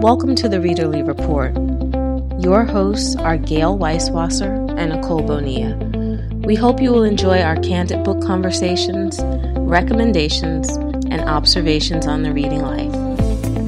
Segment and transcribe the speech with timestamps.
[0.00, 1.52] Welcome to the Readerly Report.
[2.40, 5.76] Your hosts are Gayle Weiswasser and Nicole Bonilla.
[6.46, 9.18] We hope you will enjoy our candid book conversations,
[9.56, 10.70] recommendations,
[11.10, 12.92] and observations on the reading life.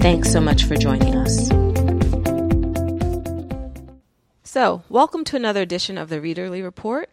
[0.01, 1.49] Thanks so much for joining us.
[4.45, 7.11] So, welcome to another edition of the Readerly Report.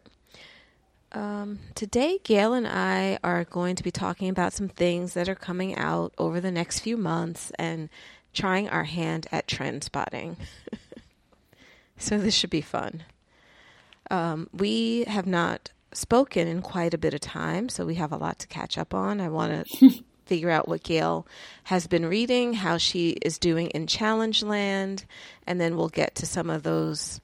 [1.17, 5.33] Um, today, Gayle and I are going to be talking about some things that are
[5.33, 7.89] coming out over the next few months and
[8.35, 10.37] trying our hand at trend spotting.
[11.97, 13.03] so, this should be fun.
[14.11, 18.17] Um, we have not spoken in quite a bit of time, so we have a
[18.17, 19.19] lot to catch up on.
[19.19, 21.25] I want to figure out what Gayle
[21.63, 25.05] has been reading, how she is doing in Challenge Land,
[25.47, 27.21] and then we'll get to some of those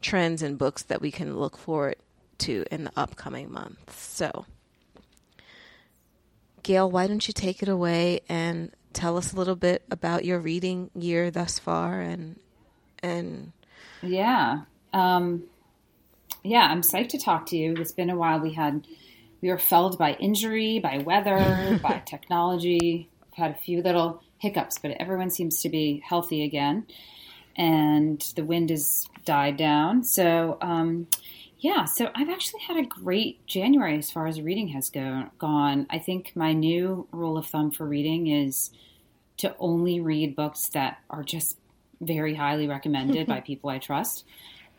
[0.00, 1.96] trends and books that we can look forward
[2.38, 4.00] to in the upcoming months.
[4.00, 4.46] So,
[6.62, 10.38] Gayle, why don't you take it away and tell us a little bit about your
[10.38, 12.38] reading year thus far and
[13.02, 13.52] and
[14.02, 14.60] yeah
[14.92, 15.44] um,
[16.44, 17.74] yeah i'm psyched to talk to you.
[17.76, 18.40] It's been a while.
[18.40, 18.86] We had
[19.40, 24.78] we were felled by injury by weather by technology We've had a few little hiccups
[24.78, 26.86] but everyone seems to be healthy again.
[27.56, 30.04] And the wind has died down.
[30.04, 31.06] So um,
[31.62, 35.86] yeah, so I've actually had a great January as far as reading has go, gone.
[35.90, 38.72] I think my new rule of thumb for reading is
[39.36, 41.56] to only read books that are just
[42.00, 44.24] very highly recommended by people I trust.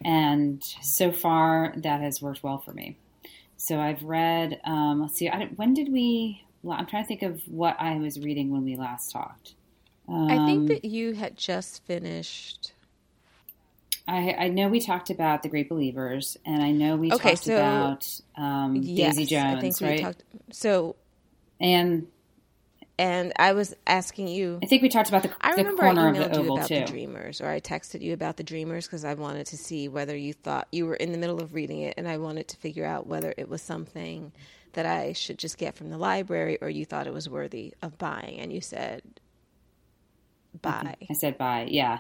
[0.03, 2.97] And so far, that has worked well for me.
[3.55, 7.47] So I've read, um, let's see, when did we, well, I'm trying to think of
[7.47, 9.53] what I was reading when we last talked.
[10.09, 12.72] Um, I think um, that you had just finished
[14.07, 17.45] I, I, know we talked about the Great Believers, and I know we okay, talked
[17.45, 19.57] so, about um, yes, Daisy Jones.
[19.57, 20.01] I think we right?
[20.01, 20.23] talked.
[20.51, 20.97] So,
[21.61, 22.07] and
[22.99, 24.59] and I was asking you.
[24.61, 26.67] I think we talked about the, I the remember corner I emailed the you about
[26.67, 26.79] too.
[26.79, 30.15] the Dreamers, or I texted you about the Dreamers because I wanted to see whether
[30.15, 32.85] you thought you were in the middle of reading it, and I wanted to figure
[32.85, 34.33] out whether it was something
[34.73, 37.97] that I should just get from the library, or you thought it was worthy of
[37.97, 39.01] buying, and you said
[40.61, 40.95] buy.
[41.09, 41.67] I said buy.
[41.69, 41.99] Yeah.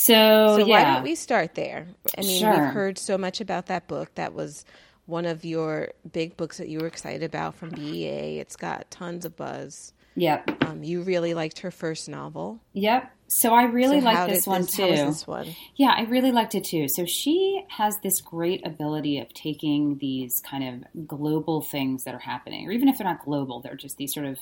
[0.00, 0.64] So, so yeah.
[0.66, 1.88] why don't we start there?
[2.16, 2.50] I mean, sure.
[2.50, 4.14] we've heard so much about that book.
[4.14, 4.64] That was
[5.06, 8.38] one of your big books that you were excited about from BEA.
[8.38, 9.92] It's got tons of buzz.
[10.14, 10.64] Yep.
[10.64, 12.60] Um, you really liked her first novel.
[12.74, 13.10] Yep.
[13.26, 14.86] So I really so liked this one too.
[14.86, 15.54] this one?
[15.76, 16.88] Yeah, I really liked it too.
[16.88, 22.20] So she has this great ability of taking these kind of global things that are
[22.20, 24.38] happening, or even if they're not global, they're just these sort of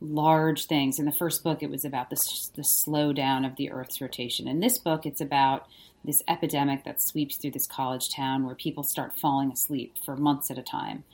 [0.00, 0.98] large things.
[0.98, 2.16] In the first book, it was about the,
[2.54, 4.48] the slowdown of the Earth's rotation.
[4.48, 5.66] In this book, it's about
[6.04, 10.50] this epidemic that sweeps through this college town where people start falling asleep for months
[10.50, 11.04] at a time.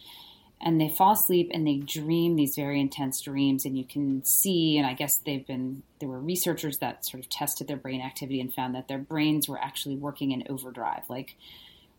[0.61, 3.65] And they fall asleep and they dream these very intense dreams.
[3.65, 7.31] And you can see, and I guess they've been, there were researchers that sort of
[7.31, 11.05] tested their brain activity and found that their brains were actually working in overdrive.
[11.09, 11.37] Like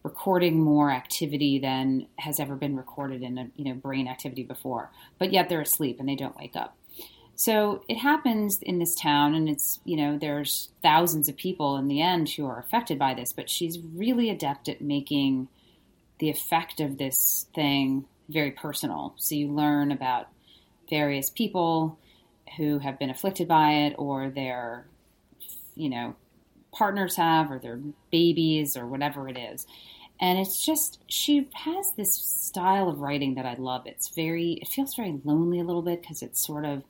[0.03, 4.89] recording more activity than has ever been recorded in a you know brain activity before
[5.19, 6.75] but yet they're asleep and they don't wake up.
[7.35, 11.87] So it happens in this town and it's you know there's thousands of people in
[11.87, 15.47] the end who are affected by this but she's really adept at making
[16.19, 19.13] the effect of this thing very personal.
[19.17, 20.27] So you learn about
[20.89, 21.97] various people
[22.57, 24.85] who have been afflicted by it or their
[25.75, 26.15] you know
[26.71, 27.79] partners have or their
[28.11, 29.65] babies or whatever it is.
[30.19, 33.87] And it's just, she has this style of writing that I love.
[33.87, 36.83] It's very, it feels very lonely a little bit because it's sort of,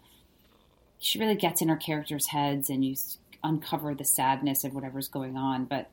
[0.99, 2.95] she really gets in her characters' heads and you
[3.43, 5.65] uncover the sadness of whatever's going on.
[5.65, 5.89] But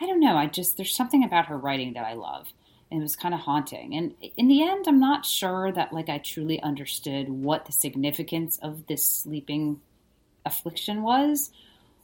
[0.00, 0.36] I don't know.
[0.36, 2.48] I just, there's something about her writing that I love.
[2.90, 3.94] And it was kind of haunting.
[3.94, 8.58] And in the end, I'm not sure that like I truly understood what the significance
[8.62, 9.80] of this sleeping
[10.44, 11.50] affliction was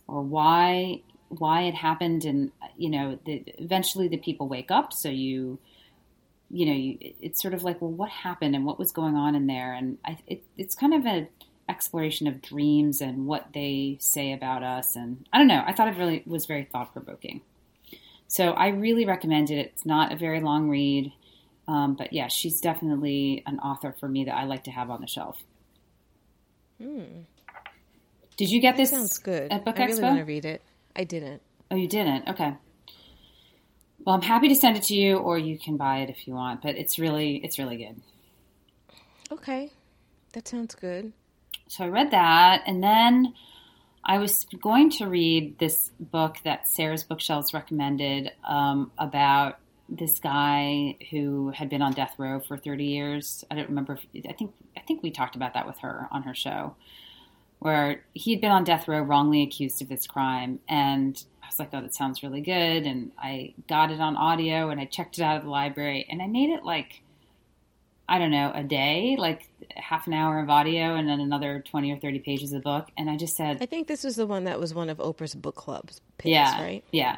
[0.06, 5.08] or why why it happened and you know the, eventually the people wake up so
[5.08, 5.58] you
[6.50, 9.34] you know you, it's sort of like well what happened and what was going on
[9.34, 9.72] in there?
[9.72, 11.28] And I, it, it's kind of an
[11.68, 14.94] exploration of dreams and what they say about us.
[14.94, 17.42] And i don't know i thought it really was very thought-provoking.
[18.28, 19.58] So i really recommend it.
[19.58, 21.12] It's not a very long read
[21.68, 25.00] um, but yeah she's definitely an author for me that i like to have on
[25.00, 25.42] the shelf.
[26.80, 27.22] Hmm.
[28.36, 29.50] did you get that this sounds good.
[29.50, 30.62] at book i expo really want to read it
[30.96, 31.42] I didn't.
[31.70, 32.28] Oh, you didn't?
[32.28, 32.54] Okay.
[34.04, 36.34] Well, I'm happy to send it to you, or you can buy it if you
[36.34, 36.62] want.
[36.62, 38.00] But it's really, it's really good.
[39.30, 39.70] Okay,
[40.32, 41.12] that sounds good.
[41.68, 43.34] So I read that, and then
[44.04, 49.58] I was going to read this book that Sarah's Bookshelves recommended um, about
[49.88, 53.44] this guy who had been on death row for 30 years.
[53.50, 53.98] I don't remember.
[54.14, 56.76] If, I think I think we talked about that with her on her show.
[57.58, 60.60] Where he'd been on death row wrongly accused of this crime.
[60.68, 62.86] And I was like, oh, that sounds really good.
[62.86, 66.20] And I got it on audio and I checked it out of the library and
[66.20, 67.02] I made it like,
[68.08, 71.92] I don't know, a day, like half an hour of audio and then another 20
[71.92, 72.88] or 30 pages of book.
[72.96, 75.34] And I just said, I think this was the one that was one of Oprah's
[75.34, 76.84] book clubs picks, yeah, right?
[76.92, 77.16] Yeah.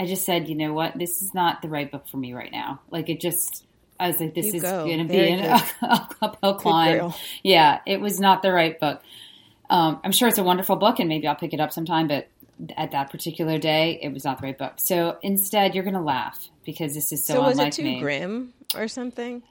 [0.00, 2.50] I just said, you know what, this is not the right book for me right
[2.50, 2.80] now.
[2.90, 3.66] Like it just,
[4.00, 7.12] I was like, this You is going to be an uphill climb.
[7.42, 9.02] Yeah, it was not the right book.
[9.70, 12.08] Um, I'm sure it's a wonderful book, and maybe I'll pick it up sometime.
[12.08, 12.28] But
[12.76, 14.74] at that particular day, it was not the right book.
[14.76, 18.00] So instead, you're going to laugh because this is so, So was it too me.
[18.00, 19.42] grim or something?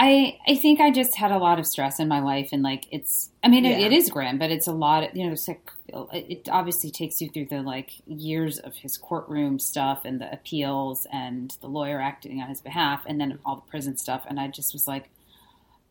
[0.00, 2.86] I I think I just had a lot of stress in my life, and like
[2.92, 3.30] it's.
[3.42, 5.02] I mean, it, it is grim, but it's a lot.
[5.02, 5.70] Of, you know, it's like
[6.12, 11.06] it obviously takes you through the like years of his courtroom stuff and the appeals
[11.12, 14.24] and the lawyer acting on his behalf, and then all the prison stuff.
[14.28, 15.10] And I just was like,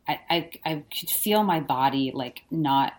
[0.08, 2.94] I I, I could feel my body like not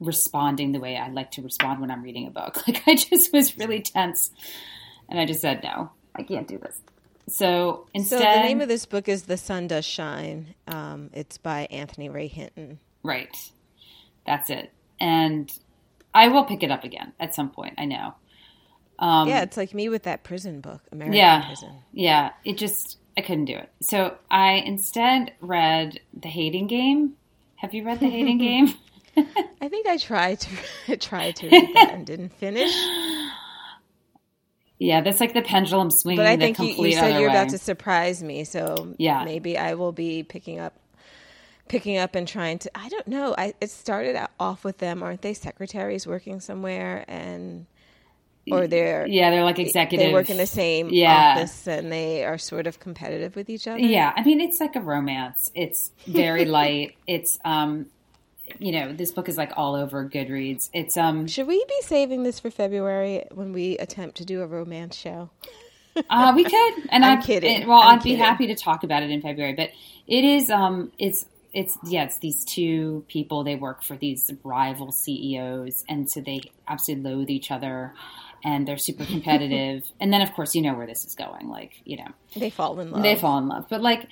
[0.00, 2.62] responding the way I like to respond when I'm reading a book.
[2.66, 4.30] Like I just was really tense,
[5.08, 6.80] and I just said no, I can't do this.
[7.28, 10.54] So instead, So the name of this book is The Sun Does Shine.
[10.68, 12.78] Um, it's by Anthony Ray Hinton.
[13.02, 13.36] Right.
[14.26, 14.72] That's it.
[15.00, 15.50] And
[16.14, 17.74] I will pick it up again at some point.
[17.78, 18.14] I know.
[18.98, 21.46] Um, yeah, it's like me with that prison book, American yeah.
[21.46, 21.72] Prison.
[21.92, 22.30] Yeah.
[22.44, 23.70] It just, I couldn't do it.
[23.82, 27.14] So I instead read The Hating Game.
[27.56, 28.72] Have you read The Hating Game?
[29.60, 32.74] I think I tried to tried to read that and didn't finish.
[34.78, 35.00] yeah.
[35.00, 37.34] That's like the pendulum swinging But I think you, you, said you're way.
[37.34, 39.24] about to surprise me, so Yeah.
[39.24, 40.74] maybe I will be picking up
[41.68, 43.34] picking up and trying to I don't know.
[43.36, 47.66] I it started off with them, aren't they secretaries working somewhere and
[48.52, 49.30] or they're yeah.
[49.30, 50.06] They're like executive.
[50.06, 51.32] they work in the same Yeah.
[51.38, 53.80] office and they are sort of competitive with each other.
[53.80, 55.50] Yeah, I mean it's like a romance.
[55.54, 56.94] It's very light.
[57.08, 57.86] It's um
[58.58, 60.70] you know, this book is like all over Goodreads.
[60.72, 64.46] It's um Should we be saving this for February when we attempt to do a
[64.46, 65.30] romance show?
[66.10, 67.62] uh we could and I'm I'd- kidding.
[67.62, 69.70] it- well, I'm I'd be happy to talk about it in February, but
[70.06, 74.92] it is um it's it's yeah, it's these two people they work for these rival
[74.92, 77.94] CEOs and so they absolutely loathe each other
[78.44, 79.84] and they're super competitive.
[79.98, 82.08] and then of course you know where this is going like, you know.
[82.36, 83.02] They fall in love.
[83.02, 83.66] They fall in love.
[83.70, 84.06] But like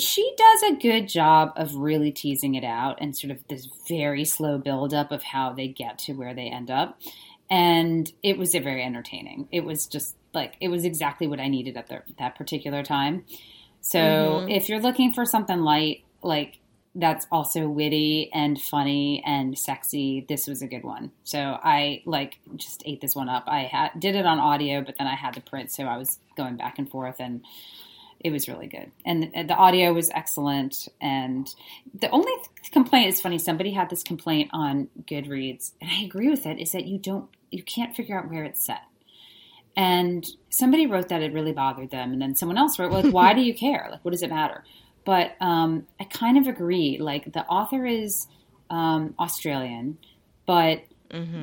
[0.00, 4.24] she does a good job of really teasing it out and sort of this very
[4.24, 7.00] slow buildup of how they get to where they end up.
[7.50, 9.48] And it was a very entertaining.
[9.52, 13.24] It was just like it was exactly what I needed at the, that particular time.
[13.80, 14.48] So mm-hmm.
[14.48, 16.58] if you're looking for something light, like
[16.94, 21.10] that's also witty and funny and sexy, this was a good one.
[21.24, 23.44] So I like just ate this one up.
[23.46, 26.18] I had did it on audio, but then I had the print, so I was
[26.36, 27.42] going back and forth and
[28.24, 28.90] it was really good.
[29.04, 30.88] And the, audio was excellent.
[31.00, 31.52] And
[31.94, 32.32] the only
[32.70, 36.72] complaint is funny somebody had this complaint on goodreads and i agree with it is
[36.72, 38.80] that you don't you can't figure out where it's set.
[39.76, 43.34] And somebody wrote that it really bothered them and then someone else wrote like why
[43.34, 43.88] do you care?
[43.90, 44.64] Like what does it matter?
[45.04, 48.26] But um, i kind of agree like the author is
[48.70, 49.98] um, australian
[50.46, 50.82] but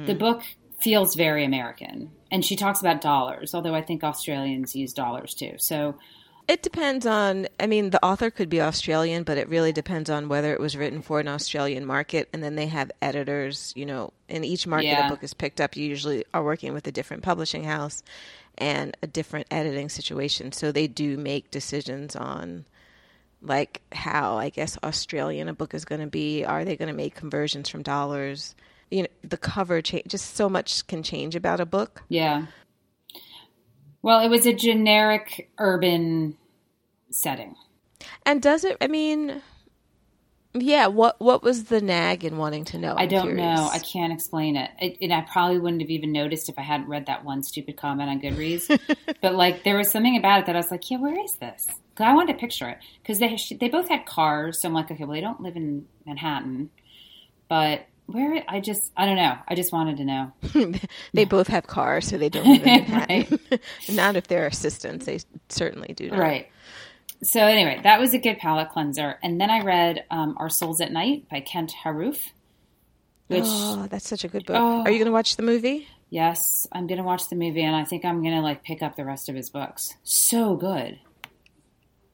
[0.08, 0.42] the book
[0.80, 2.12] feels very american.
[2.32, 5.54] And she talks about dollars although i think australians use dollars too.
[5.58, 5.96] So
[6.50, 10.30] It depends on, I mean, the author could be Australian, but it really depends on
[10.30, 12.28] whether it was written for an Australian market.
[12.34, 15.06] And then they have editors, you know, in each market Yeah.
[15.06, 18.02] a book is picked up, you usually are working with a different publishing house
[18.58, 20.52] and a different editing situation.
[20.52, 22.66] So they do make decisions on
[23.44, 26.44] like how, I guess, Australian a book is going to be.
[26.44, 28.56] Are they going to make conversions from dollars?
[28.90, 32.02] You know, the cover change, just so much can change about a book.
[32.10, 32.48] Yeah.
[34.02, 36.38] Well, it was a generic urban
[37.12, 37.56] setting.
[38.26, 38.78] And does it?
[38.82, 39.42] I mean,
[40.54, 40.88] yeah.
[40.88, 42.96] What what was the nag in wanting to know?
[42.96, 43.46] I I'm don't curious.
[43.46, 43.70] know.
[43.72, 44.72] I can't explain it.
[44.80, 44.98] it.
[45.02, 48.10] And I probably wouldn't have even noticed if I hadn't read that one stupid comment
[48.10, 48.80] on Goodreads.
[49.22, 51.68] but like, there was something about it that I was like, yeah, where is this?
[51.96, 54.62] 'Cause I wanted to picture it because they they both had cars.
[54.62, 56.70] So I'm like, okay, well, they don't live in Manhattan,
[57.50, 58.44] but where?
[58.48, 59.38] I just I don't know.
[59.48, 60.32] I just wanted to know.
[61.14, 63.30] they both have cars, so they don't live in Right.
[63.30, 63.40] Manhattan.
[63.90, 65.06] Not if they're assistants.
[65.06, 66.20] They certainly do not.
[66.20, 66.48] Right.
[67.22, 69.18] So anyway, that was a good palate cleanser.
[69.22, 72.20] And then I read um, Our Souls at Night by Kent Haruf,
[73.28, 74.56] which Oh, that's such a good book.
[74.58, 74.82] Oh.
[74.82, 75.88] Are you going to watch the movie?
[76.12, 79.06] yes, I'm gonna watch the movie, and I think I'm gonna like pick up the
[79.06, 79.94] rest of his books.
[80.04, 80.98] So good.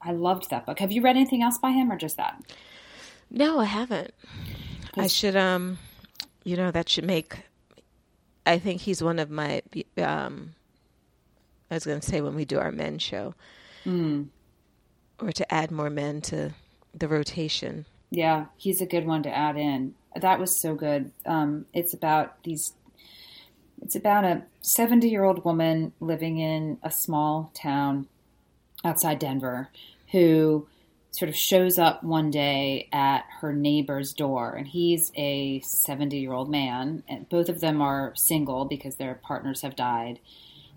[0.02, 0.80] I loved that book.
[0.80, 2.42] Have you read anything else by him, or just that?
[3.32, 4.14] No, I haven't.
[4.98, 5.38] I should.
[5.38, 5.78] Um,
[6.44, 7.38] you know, that should make.
[8.46, 9.62] I think he's one of my.
[9.98, 10.56] Um,
[11.72, 13.34] I was going to say when we do our men show,
[15.20, 16.54] or to add more men to
[16.94, 17.86] the rotation.
[18.12, 19.96] Yeah, he's a good one to add in.
[20.16, 21.12] that was so good.
[21.26, 22.74] Um, it's about these.
[23.82, 28.08] It's about a seventy-year-old woman living in a small town
[28.84, 29.70] outside Denver
[30.12, 30.68] who
[31.12, 37.04] sort of shows up one day at her neighbor's door, and he's a seventy-year-old man,
[37.10, 40.20] and both of them are single because their partners have died.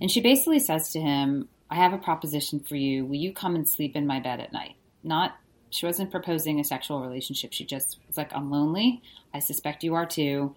[0.00, 3.04] And she basically says to him, "I have a proposition for you.
[3.04, 5.36] Will you come and sleep in my bed at night?" Not
[5.70, 7.52] she wasn't proposing a sexual relationship.
[7.52, 9.02] She just was like, I'm lonely.
[9.34, 10.54] I suspect you are too.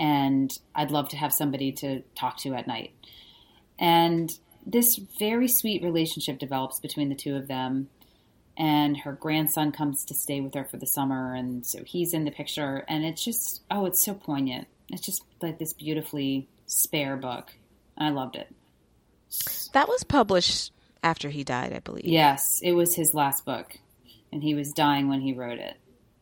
[0.00, 2.92] And I'd love to have somebody to talk to at night.
[3.78, 4.30] And
[4.66, 7.88] this very sweet relationship develops between the two of them.
[8.56, 11.34] And her grandson comes to stay with her for the summer.
[11.34, 12.84] And so he's in the picture.
[12.88, 14.68] And it's just, oh, it's so poignant.
[14.88, 17.52] It's just like this beautifully spare book.
[17.98, 18.52] I loved it.
[19.72, 20.72] That was published
[21.02, 22.04] after he died, I believe.
[22.04, 23.78] Yes, it was his last book
[24.34, 25.76] and he was dying when he wrote it.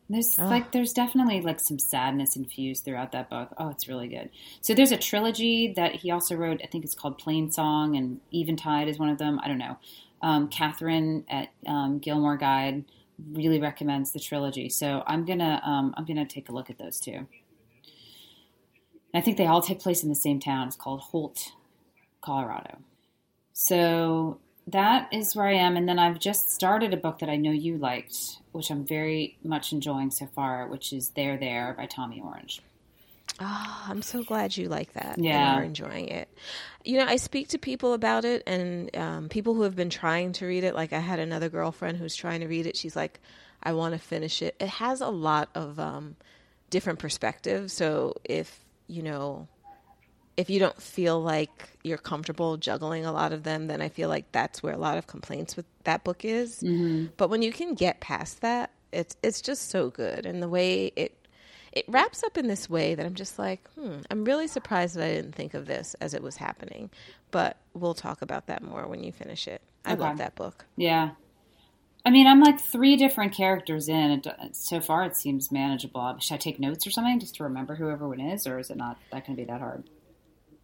[0.07, 0.45] There's oh.
[0.45, 3.49] like there's definitely like some sadness infused throughout that book.
[3.57, 4.29] Oh, it's really good.
[4.61, 6.61] So there's a trilogy that he also wrote.
[6.63, 9.39] I think it's called Plain Song and Eventide is one of them.
[9.41, 9.77] I don't know.
[10.21, 12.85] Um, Catherine at um, Gilmore Guide
[13.31, 14.69] really recommends the trilogy.
[14.69, 17.27] So I'm gonna um, I'm gonna take a look at those two.
[19.15, 20.67] I think they all take place in the same town.
[20.67, 21.53] It's called Holt,
[22.21, 22.77] Colorado.
[23.53, 25.77] So that is where I am.
[25.77, 28.17] And then I've just started a book that I know you liked,
[28.51, 32.61] which I'm very much enjoying so far, which is There There by Tommy Orange.
[33.39, 35.17] Oh, I'm so glad you like that.
[35.17, 35.57] Yeah.
[35.57, 36.29] Are enjoying it.
[36.83, 40.33] You know, I speak to people about it and um, people who have been trying
[40.33, 40.75] to read it.
[40.75, 42.77] Like, I had another girlfriend who's trying to read it.
[42.77, 43.19] She's like,
[43.61, 44.55] I want to finish it.
[44.59, 46.15] It has a lot of um,
[46.69, 47.73] different perspectives.
[47.73, 49.47] So, if, you know,
[50.37, 54.09] if you don't feel like you're comfortable juggling a lot of them, then I feel
[54.09, 56.61] like that's where a lot of complaints with that book is.
[56.61, 57.07] Mm-hmm.
[57.17, 60.91] But when you can get past that, it's it's just so good, and the way
[60.95, 61.15] it
[61.71, 65.03] it wraps up in this way that I'm just like, hmm, I'm really surprised that
[65.03, 66.91] I didn't think of this as it was happening.
[67.31, 69.61] But we'll talk about that more when you finish it.
[69.83, 70.01] I okay.
[70.01, 70.65] love that book.
[70.77, 71.11] Yeah.
[72.05, 74.21] I mean, I'm like three different characters in.
[74.51, 76.17] So far, it seems manageable.
[76.19, 78.77] Should I take notes or something just to remember who everyone is, or is it
[78.77, 79.83] not that going to be that hard?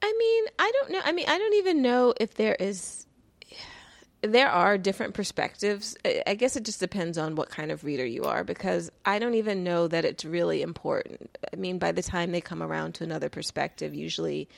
[0.02, 1.02] I mean, I don't know.
[1.04, 3.06] I mean, I don't even know if there is.
[4.22, 5.96] There are different perspectives.
[6.28, 9.36] I guess it just depends on what kind of reader you are because I don't
[9.36, 11.38] even know that it's really important.
[11.54, 14.50] I mean, by the time they come around to another perspective, usually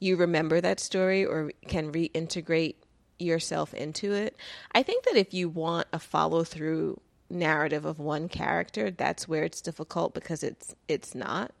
[0.00, 2.76] you remember that story or can reintegrate
[3.18, 4.36] yourself into it.
[4.74, 9.44] I think that if you want a follow through narrative of one character, that's where
[9.44, 11.52] it's difficult because it's it's not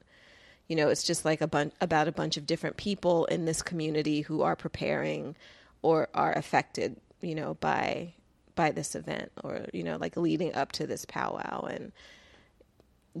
[0.72, 3.60] you know it's just like a bunch about a bunch of different people in this
[3.60, 5.36] community who are preparing
[5.82, 8.14] or are affected you know by
[8.54, 11.92] by this event or you know like leading up to this powwow and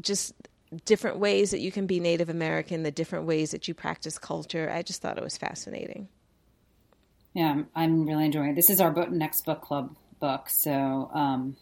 [0.00, 0.32] just
[0.86, 4.72] different ways that you can be native american the different ways that you practice culture.
[4.74, 6.08] I just thought it was fascinating.
[7.34, 8.56] Yeah i'm really enjoying it.
[8.56, 11.54] This is our book, next book club book so um,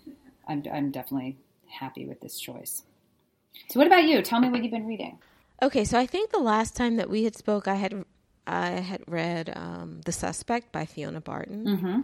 [0.46, 2.84] I'm, I'm definitely happy with this choice.
[3.70, 4.22] So what about you?
[4.22, 5.18] Tell me what you've been reading
[5.62, 8.04] Okay, so I think the last time that we had spoke, I had
[8.46, 12.00] I had read um, The Suspect by Fiona Barton, mm-hmm.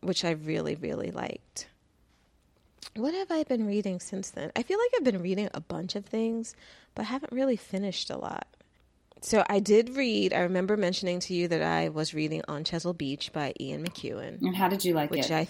[0.00, 1.68] which I really really liked.
[2.94, 4.50] What have I been reading since then?
[4.56, 6.54] I feel like I've been reading a bunch of things,
[6.94, 8.46] but haven't really finished a lot.
[9.20, 10.32] So I did read.
[10.32, 14.40] I remember mentioning to you that I was reading On Chesil Beach by Ian McEwan.
[14.40, 15.34] And how did you like which it?
[15.34, 15.48] Which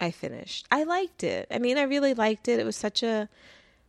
[0.00, 0.66] I I finished.
[0.70, 1.48] I liked it.
[1.50, 2.60] I mean, I really liked it.
[2.60, 3.28] It was such a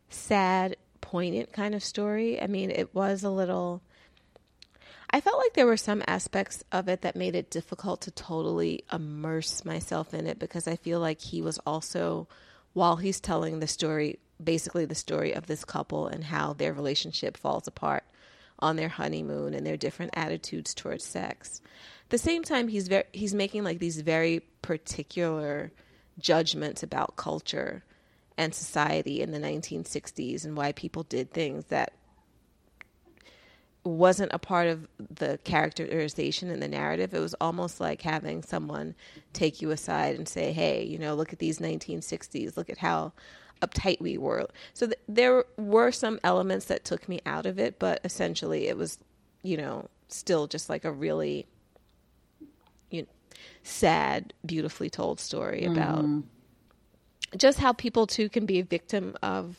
[0.08, 2.42] sad poignant kind of story.
[2.42, 3.80] I mean, it was a little.
[5.08, 8.82] I felt like there were some aspects of it that made it difficult to totally
[8.92, 12.26] immerse myself in it because I feel like he was also,
[12.72, 17.36] while he's telling the story, basically the story of this couple and how their relationship
[17.36, 18.02] falls apart
[18.58, 21.62] on their honeymoon and their different attitudes towards sex.
[22.06, 25.70] At the same time, he's very he's making like these very particular
[26.18, 27.84] judgments about culture
[28.38, 31.92] and society in the 1960s and why people did things that
[33.84, 37.14] wasn't a part of the characterization in the narrative.
[37.14, 38.94] It was almost like having someone
[39.32, 42.56] take you aside and say, "Hey, you know, look at these 1960s.
[42.56, 43.12] Look at how
[43.62, 47.78] uptight we were." So th- there were some elements that took me out of it,
[47.78, 48.98] but essentially it was,
[49.42, 51.46] you know, still just like a really
[52.90, 53.08] you know,
[53.62, 56.20] sad, beautifully told story about mm-hmm
[57.36, 59.56] just how people too can be a victim of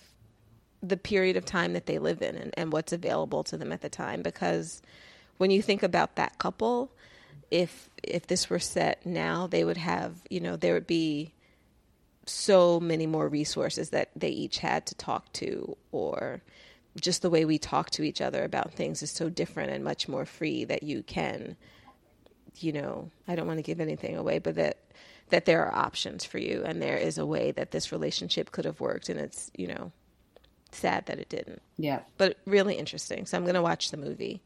[0.81, 3.81] the period of time that they live in and, and what's available to them at
[3.81, 4.21] the time.
[4.21, 4.81] Because
[5.37, 6.91] when you think about that couple
[7.49, 11.33] if if this were set now they would have you know there would be
[12.29, 16.41] so many more resources that they each had to talk to or
[16.99, 20.07] just the way we talk to each other about things is so different and much
[20.07, 21.55] more free that you can,
[22.57, 24.77] you know, I don't want to give anything away, but that
[25.29, 28.65] that there are options for you and there is a way that this relationship could
[28.65, 29.91] have worked and it's, you know,
[30.71, 31.61] sad that it didn't.
[31.77, 31.99] Yeah.
[32.17, 33.25] But really interesting.
[33.25, 34.41] So I'm going to watch the movie.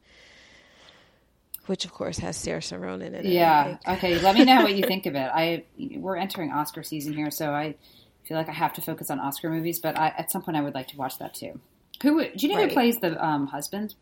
[1.66, 3.32] Which of course has Saoirse Ronan in it.
[3.32, 3.76] Yeah.
[3.86, 4.18] Okay.
[4.20, 5.30] Let me know what you think of it.
[5.32, 7.76] I we're entering Oscar season here, so I
[8.24, 9.78] feel like I have to focus on Oscar movies.
[9.78, 11.60] But I, at some point, I would like to watch that too.
[12.02, 12.68] Who do you know Right.
[12.68, 13.94] who plays the um, husband?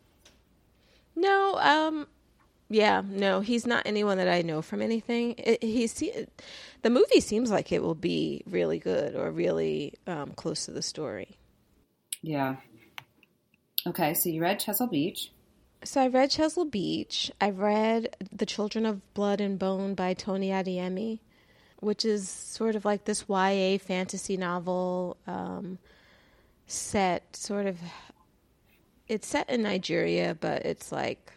[1.15, 2.07] No, um,
[2.71, 5.35] yeah, no, he's not anyone that I know from anything.
[5.37, 10.65] It, he's the movie seems like it will be really good or really um, close
[10.65, 11.37] to the story.
[12.21, 12.55] Yeah.
[13.85, 15.31] Okay, so you read Chesil Beach.
[15.83, 17.29] So I read Chesil Beach.
[17.41, 21.19] I read The Children of Blood and Bone by Tomi Adeyemi,
[21.81, 25.77] which is sort of like this YA fantasy novel um,
[26.67, 27.79] set sort of.
[29.09, 31.33] It's set in Nigeria, but it's like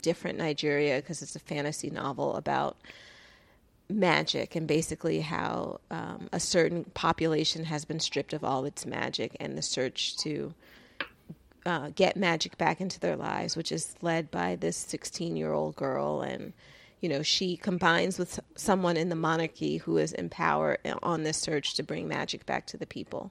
[0.00, 2.76] different Nigeria because it's a fantasy novel about
[3.88, 9.36] magic and basically how um, a certain population has been stripped of all its magic
[9.40, 10.54] and the search to
[11.64, 15.76] uh, get magic back into their lives, which is led by this 16 year old
[15.76, 16.20] girl.
[16.20, 16.52] And,
[17.00, 21.38] you know, she combines with someone in the monarchy who is in power on this
[21.38, 23.30] search to bring magic back to the people.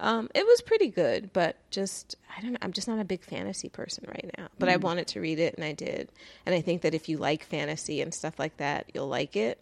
[0.00, 3.22] Um, it was pretty good, but just, I don't know, I'm just not a big
[3.22, 4.48] fantasy person right now.
[4.58, 6.10] But I wanted to read it and I did.
[6.44, 9.60] And I think that if you like fantasy and stuff like that, you'll like it.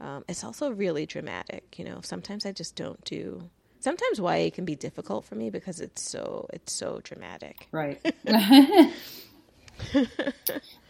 [0.00, 1.78] Um, it's also really dramatic.
[1.78, 3.48] You know, sometimes I just don't do.
[3.80, 7.68] Sometimes YA can be difficult for me because it's so it's so dramatic.
[7.72, 8.00] Right.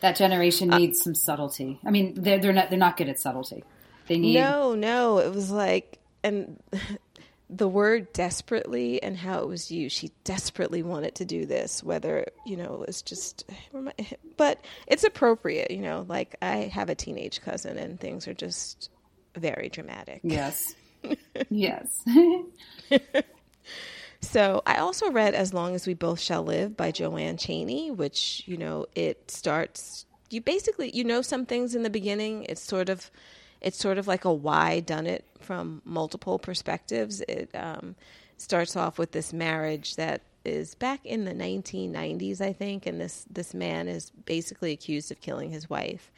[0.00, 1.80] that generation needs some subtlety.
[1.84, 3.64] I mean, they're they're not they're not good at subtlety.
[4.06, 6.60] They need No, no, it was like and
[7.52, 9.96] the word desperately and how it was used.
[9.96, 13.44] She desperately wanted to do this, whether you know it's just,
[14.36, 15.70] but it's appropriate.
[15.70, 18.90] You know, like I have a teenage cousin and things are just
[19.36, 20.20] very dramatic.
[20.22, 20.74] Yes.
[21.50, 22.04] yes.
[24.22, 28.42] So I also read As Long as We Both Shall Live by JoAnn Chaney, which,
[28.44, 32.44] you know, it starts you basically you know some things in the beginning.
[32.44, 33.10] It's sort of
[33.60, 37.20] it's sort of like a why done it from multiple perspectives.
[37.22, 37.94] It um,
[38.36, 43.26] starts off with this marriage that is back in the 1990s, I think, and this
[43.30, 46.10] this man is basically accused of killing his wife.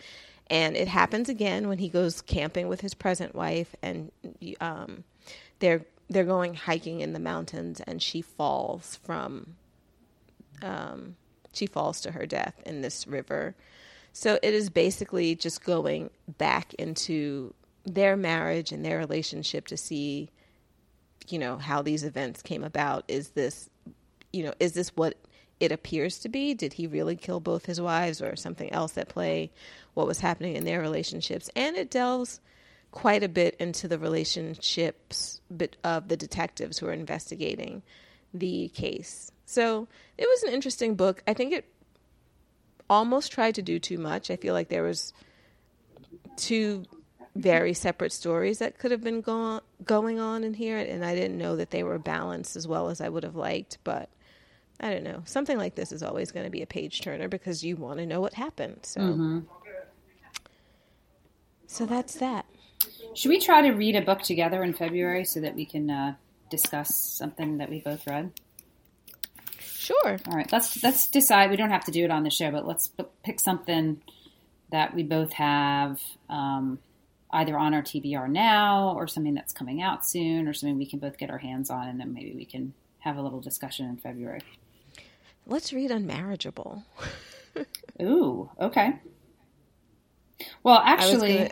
[0.48, 4.12] And it happens again when he goes camping with his present wife, and
[4.60, 5.04] um,
[5.58, 9.56] they're they're going hiking in the mountains, and she falls from
[10.62, 11.16] um,
[11.52, 13.54] she falls to her death in this river.
[14.12, 20.30] So it is basically just going back into their marriage and their relationship to see,
[21.28, 23.04] you know, how these events came about.
[23.08, 23.70] Is this,
[24.32, 25.16] you know, is this what
[25.60, 26.54] it appears to be?
[26.54, 29.50] Did he really kill both his wives or something else at play?
[29.94, 31.48] What was happening in their relationships?
[31.56, 32.40] And it delves
[32.90, 35.40] quite a bit into the relationships
[35.82, 37.82] of the detectives who are investigating
[38.34, 39.30] the case.
[39.46, 41.22] So it was an interesting book.
[41.26, 41.71] I think it
[42.92, 44.30] almost tried to do too much.
[44.30, 45.14] I feel like there was
[46.36, 46.84] two
[47.34, 51.38] very separate stories that could have been go- going on in here, and I didn't
[51.38, 53.78] know that they were balanced as well as I would have liked.
[53.82, 54.10] But
[54.78, 55.22] I don't know.
[55.24, 58.04] Something like this is always going to be a page turner because you want to
[58.04, 58.80] know what happened.
[58.82, 59.00] So,
[61.66, 62.44] so that's that.
[63.14, 66.14] Should we try to read a book together in February so that we can uh,
[66.50, 68.32] discuss something that we both read?
[69.82, 70.16] Sure.
[70.28, 71.50] All right, let's let's decide.
[71.50, 74.00] We don't have to do it on the show, but let's p- pick something
[74.70, 76.78] that we both have um,
[77.32, 81.00] either on our TBR now, or something that's coming out soon, or something we can
[81.00, 83.96] both get our hands on, and then maybe we can have a little discussion in
[83.96, 84.42] February.
[85.48, 86.84] Let's read Unmarriageable.
[88.02, 88.92] Ooh, okay.
[90.62, 91.50] Well, actually,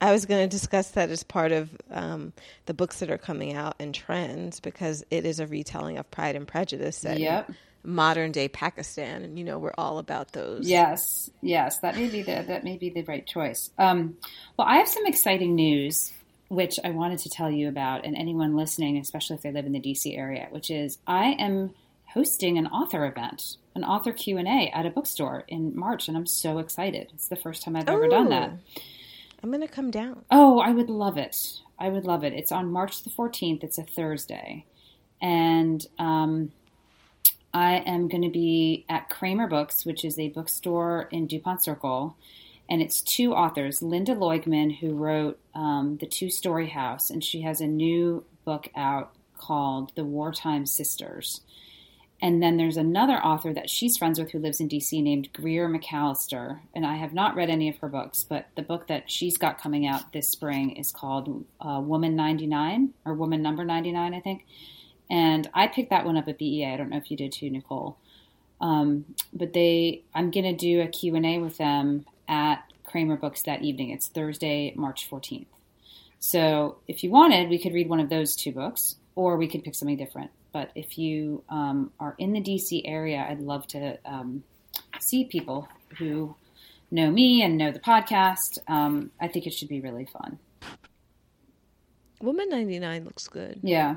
[0.00, 2.32] I was going to discuss that as part of um,
[2.66, 6.36] the books that are coming out in trends because it is a retelling of Pride
[6.36, 7.50] and Prejudice set Yep.
[7.84, 10.68] Modern day Pakistan, and you know we're all about those.
[10.68, 13.70] Yes, yes, that may be the that may be the right choice.
[13.78, 14.16] Um,
[14.56, 16.12] well, I have some exciting news
[16.48, 19.72] which I wanted to tell you about, and anyone listening, especially if they live in
[19.72, 21.74] the DC area, which is I am
[22.12, 26.16] hosting an author event, an author Q and A at a bookstore in March, and
[26.16, 27.10] I'm so excited.
[27.14, 28.50] It's the first time I've ever done that.
[29.42, 30.24] I'm going to come down.
[30.30, 31.36] Oh, I would love it.
[31.78, 32.34] I would love it.
[32.34, 33.64] It's on March the 14th.
[33.64, 34.66] It's a Thursday.
[35.20, 36.52] And um,
[37.54, 42.16] I am going to be at Kramer Books, which is a bookstore in DuPont Circle.
[42.68, 47.42] And it's two authors, Lynda Loigman, who wrote um, The Two Story House, and she
[47.42, 51.42] has a new book out called The Wartime Sisters.
[52.22, 55.68] And then there's another author that she's friends with who lives in DC named Greer
[55.68, 56.60] Macallister.
[56.72, 59.60] And I have not read any of her books, but the book that she's got
[59.60, 64.46] coming out this spring is called uh, Woman 99 or Woman Number 99, I think.
[65.12, 66.72] And I picked that one up at BEA.
[66.72, 67.98] I don't know if you did too, Nicole.
[68.62, 73.60] Um, but they, I'm going to do a Q&A with them at Kramer Books that
[73.60, 73.90] evening.
[73.90, 75.44] It's Thursday, March 14th.
[76.18, 79.62] So if you wanted, we could read one of those two books, or we could
[79.62, 80.30] pick something different.
[80.50, 84.44] But if you um, are in the DC area, I'd love to um,
[84.98, 86.34] see people who
[86.90, 88.56] know me and know the podcast.
[88.66, 90.38] Um, I think it should be really fun.
[92.22, 93.60] Woman 99 looks good.
[93.62, 93.96] Yeah.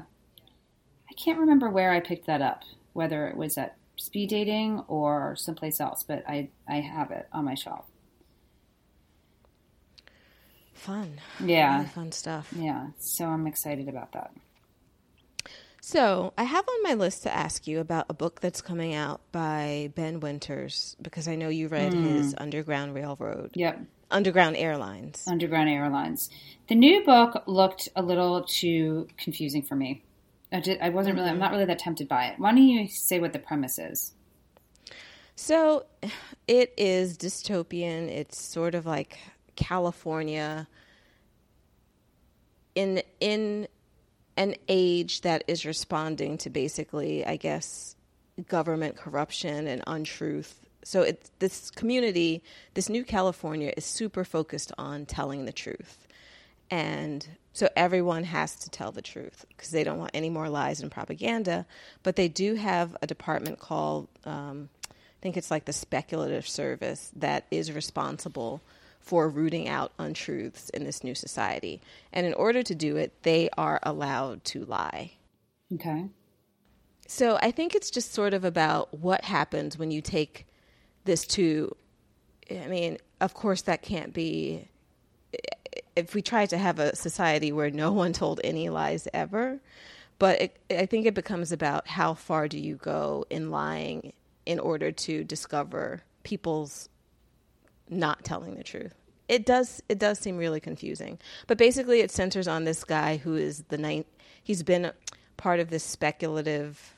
[1.09, 2.63] I can't remember where I picked that up,
[2.93, 7.45] whether it was at speed dating or someplace else, but I, I have it on
[7.45, 7.85] my shelf.
[10.73, 11.19] Fun.
[11.43, 11.77] Yeah.
[11.77, 12.51] Really fun stuff.
[12.55, 12.87] Yeah.
[12.99, 14.31] So I'm excited about that.
[15.81, 19.21] So, I have on my list to ask you about a book that's coming out
[19.31, 22.03] by Ben Winters because I know you read hmm.
[22.03, 23.51] his Underground Railroad.
[23.53, 23.81] Yep.
[24.09, 25.23] Underground Airlines.
[25.27, 26.31] Underground Airlines.
[26.69, 30.01] The new book looked a little too confusing for me.
[30.55, 31.53] I, did, I wasn't really, I'm not mm-hmm.
[31.55, 32.39] really that tempted by it.
[32.39, 34.13] Why don't you say what the premise is?
[35.35, 35.85] So,
[36.47, 38.07] it is dystopian.
[38.07, 39.19] It's sort of like
[39.55, 40.67] California
[42.75, 43.67] in in
[44.37, 47.95] an age that is responding to basically, I guess,
[48.47, 50.65] government corruption and untruth.
[50.83, 56.07] So it's this community, this new California is super focused on telling the truth.
[56.69, 60.81] And so everyone has to tell the truth because they don't want any more lies
[60.81, 61.65] and propaganda.
[62.03, 67.13] But they do have a department called, um, I think it's like the speculative service
[67.15, 68.61] that is responsible
[68.99, 71.79] for rooting out untruths in this new society.
[72.11, 75.13] And in order to do it, they are allowed to lie.
[75.75, 76.09] Okay.
[77.07, 80.45] So I think it's just sort of about what happens when you take
[81.05, 81.73] this to,
[82.51, 84.67] I mean, of course, that can't be.
[85.95, 89.59] If we try to have a society where no one told any lies ever,
[90.19, 94.13] but it, I think it becomes about how far do you go in lying
[94.45, 96.89] in order to discover people's
[97.89, 98.93] not telling the truth.
[99.27, 101.19] It does it does seem really confusing.
[101.47, 104.05] But basically it centers on this guy who is the ninth
[104.43, 104.91] he's been
[105.37, 106.93] part of this speculative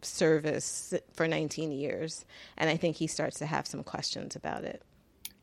[0.00, 2.24] service for 19 years
[2.56, 4.82] and I think he starts to have some questions about it.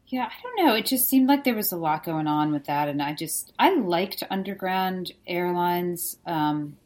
[0.07, 0.75] Yeah, I don't know.
[0.75, 3.53] It just seemed like there was a lot going on with that, and I just
[3.57, 6.17] I liked Underground Airlines.
[6.25, 6.77] Um,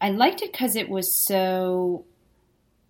[0.00, 2.04] I liked it because it was so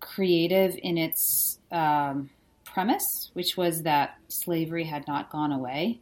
[0.01, 2.29] creative in its um,
[2.65, 6.01] premise, which was that slavery had not gone away,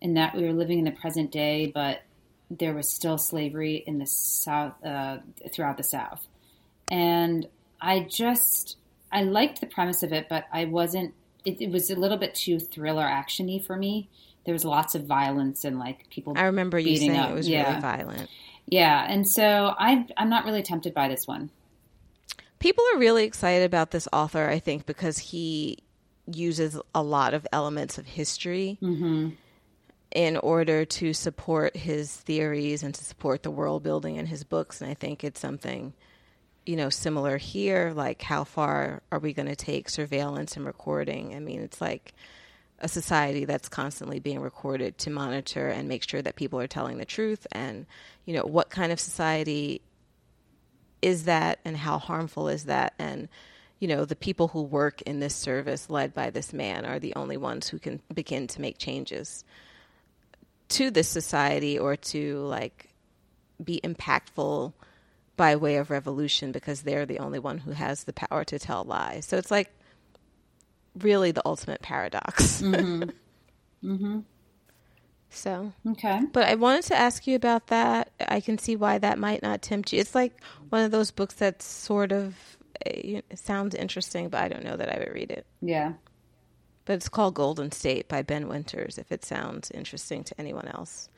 [0.00, 2.00] and that we were living in the present day, but
[2.50, 5.18] there was still slavery in the south uh,
[5.52, 6.26] throughout the South,
[6.90, 7.46] and
[7.78, 8.78] I just
[9.12, 11.12] I liked the premise of it, but I wasn't
[11.44, 14.08] it, it, was a little bit too thriller actiony for me.
[14.44, 16.34] There was lots of violence and like people.
[16.36, 17.30] I remember you saying up.
[17.30, 17.68] it was yeah.
[17.68, 18.30] really violent.
[18.66, 21.50] Yeah, and so I I'm not really tempted by this one.
[22.58, 25.78] People are really excited about this author, I think, because he
[26.26, 29.30] uses a lot of elements of history mm-hmm.
[30.12, 34.80] in order to support his theories and to support the world building in his books.
[34.80, 35.92] And I think it's something
[36.66, 37.92] you know, similar here.
[37.94, 41.34] Like, how far are we going to take surveillance and recording?
[41.34, 42.14] I mean, it's like
[42.78, 46.98] a society that's constantly being recorded to monitor and make sure that people are telling
[46.98, 47.46] the truth.
[47.52, 47.86] And,
[48.24, 49.80] you know, what kind of society
[51.00, 52.94] is that and how harmful is that?
[52.98, 53.28] And,
[53.78, 57.14] you know, the people who work in this service led by this man are the
[57.14, 59.44] only ones who can begin to make changes
[60.70, 62.88] to this society or to, like,
[63.62, 64.72] be impactful
[65.36, 68.84] by way of revolution because they're the only one who has the power to tell
[68.84, 69.26] lies.
[69.26, 69.70] So it's like
[70.98, 72.62] really the ultimate paradox.
[72.62, 73.10] Mm-hmm.
[73.84, 74.20] mm-hmm.
[75.30, 78.10] So okay, but I wanted to ask you about that.
[78.20, 79.98] I can see why that might not tempt you.
[79.98, 82.36] It's like one of those books that sort of
[82.80, 85.46] it sounds interesting, but I don't know that I would read it.
[85.60, 85.94] Yeah.
[86.84, 88.98] But it's called Golden State by Ben Winters.
[88.98, 91.08] If it sounds interesting to anyone else.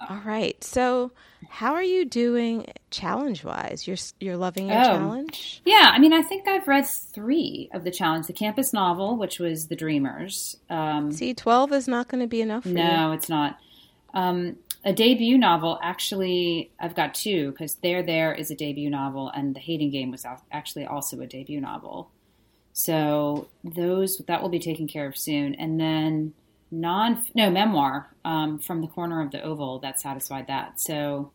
[0.00, 0.62] All right.
[0.62, 1.10] So,
[1.48, 3.86] how are you doing challenge wise?
[3.86, 4.84] You're you're loving your Oh.
[4.84, 5.62] challenge?
[5.64, 9.38] Yeah, I mean, I think I've read three of the challenge: the campus novel, which
[9.38, 10.56] was The Dreamers.
[10.68, 12.74] Um, See, 12 is not going to be enough for you.
[12.74, 13.58] no, it's not.
[14.14, 15.78] Um, a debut novel.
[15.82, 20.10] Actually, I've got two because There There is a debut novel, and The Hating Game
[20.10, 22.10] was actually also a debut novel.
[22.72, 26.34] So those that will be taken care of soon, and then
[26.70, 30.80] non no memoir um, from the corner of the oval that satisfied that.
[30.80, 31.32] So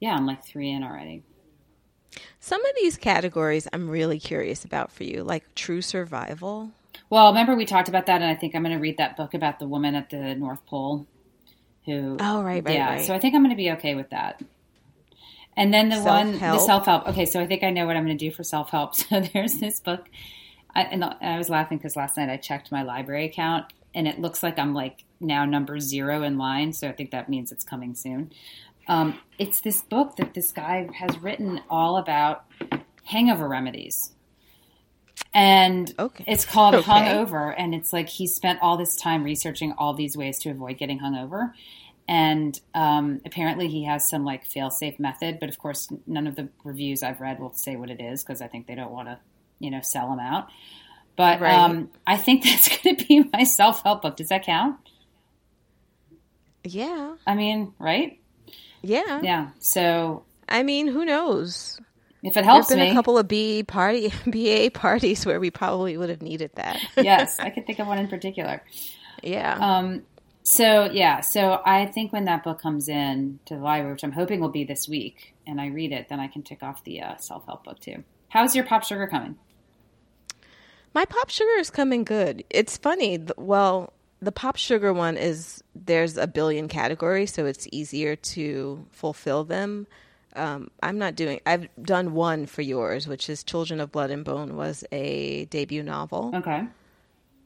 [0.00, 1.22] yeah, I'm like three in already.
[2.40, 6.70] Some of these categories I'm really curious about for you, like true survival.
[7.08, 9.34] Well, remember we talked about that, and I think I'm going to read that book
[9.34, 11.06] about the woman at the North Pole
[11.86, 12.16] who.
[12.20, 12.90] Oh, right, right, yeah.
[12.94, 13.06] right.
[13.06, 14.42] So I think I'm going to be okay with that.
[15.56, 16.60] And then the one, the Self-help.
[16.66, 17.08] self help.
[17.08, 18.94] Okay, so I think I know what I'm going to do for self help.
[19.10, 20.08] So there's this book,
[20.74, 24.20] I, and I was laughing because last night I checked my library account, and it
[24.20, 26.72] looks like I'm like now number zero in line.
[26.72, 28.32] So I think that means it's coming soon.
[28.88, 32.44] Um, it's this book that this guy has written all about
[33.04, 34.12] hangover remedies.
[35.32, 36.24] And Okay.
[36.26, 36.90] it's called Okay.
[36.90, 40.78] Hungover, and it's like he spent all this time researching all these ways to avoid
[40.78, 41.52] getting hungover.
[42.08, 46.48] And um, apparently, he has some like fail-safe method, but of course, none of the
[46.64, 49.20] reviews I've read will say what it is because I think they don't want to,
[49.60, 50.48] you know, sell them out.
[51.20, 51.52] But Right.
[51.52, 54.16] um, I think that's going to be my self-help book.
[54.16, 54.76] Does that count?
[56.64, 57.16] Yeah.
[57.26, 58.18] I mean, right?
[58.80, 59.20] Yeah.
[59.22, 59.50] Yeah.
[59.58, 61.78] So I mean, who knows?
[62.22, 65.50] if it helps There've been me, a couple of B party BA parties where we
[65.50, 66.78] probably would have needed that.
[66.96, 68.62] yes, I could think of one in particular.
[69.22, 69.58] yeah.
[69.60, 70.02] Um,
[70.42, 74.12] so yeah, so I think when that book comes in to the library, which I'm
[74.12, 77.02] hoping will be this week, and I read it, then I can tick off the
[77.02, 78.04] uh, self help book too.
[78.30, 79.36] How's your pop sugar coming?
[80.94, 82.44] My pop sugar is coming good.
[82.50, 83.24] It's funny.
[83.36, 89.44] Well, the pop sugar one is there's a billion categories, so it's easier to fulfill
[89.44, 89.86] them.
[90.36, 91.40] Um, I'm not doing.
[91.46, 95.82] I've done one for yours, which is "Children of Blood and Bone" was a debut
[95.82, 96.32] novel.
[96.34, 96.66] Okay.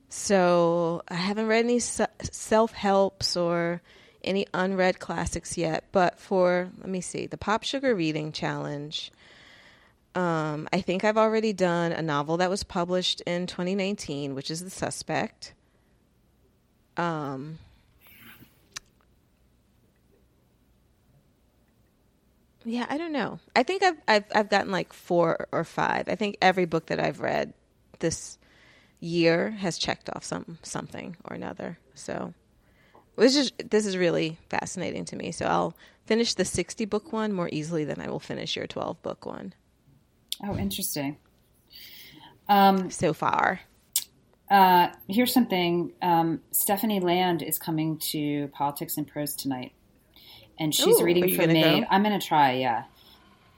[0.09, 3.81] So I haven't read any self helps or
[4.23, 5.85] any unread classics yet.
[5.93, 9.11] But for let me see, the Pop Sugar Reading Challenge.
[10.15, 14.63] Um, I think I've already done a novel that was published in 2019, which is
[14.63, 15.55] The Suspect.
[16.97, 17.59] Um,
[22.65, 23.41] yeah, I don't know.
[23.57, 26.09] I think I've, I've I've gotten like four or five.
[26.09, 27.53] I think every book that I've read
[27.99, 28.39] this
[29.01, 31.79] year has checked off some something or another.
[31.95, 32.35] So
[33.17, 35.33] this is this is really fascinating to me.
[35.33, 39.03] So I'll finish the 60 book one more easily than I will finish your 12
[39.03, 39.55] book one
[40.43, 41.17] Oh, interesting.
[42.49, 43.61] Um, so far.
[44.51, 45.93] uh, here's something.
[46.03, 49.73] Um, Stephanie Land is coming to Politics and Prose tonight,
[50.59, 51.87] and she's Ooh, reading for gonna go?
[51.91, 52.53] I'm going to try.
[52.53, 52.85] Yeah,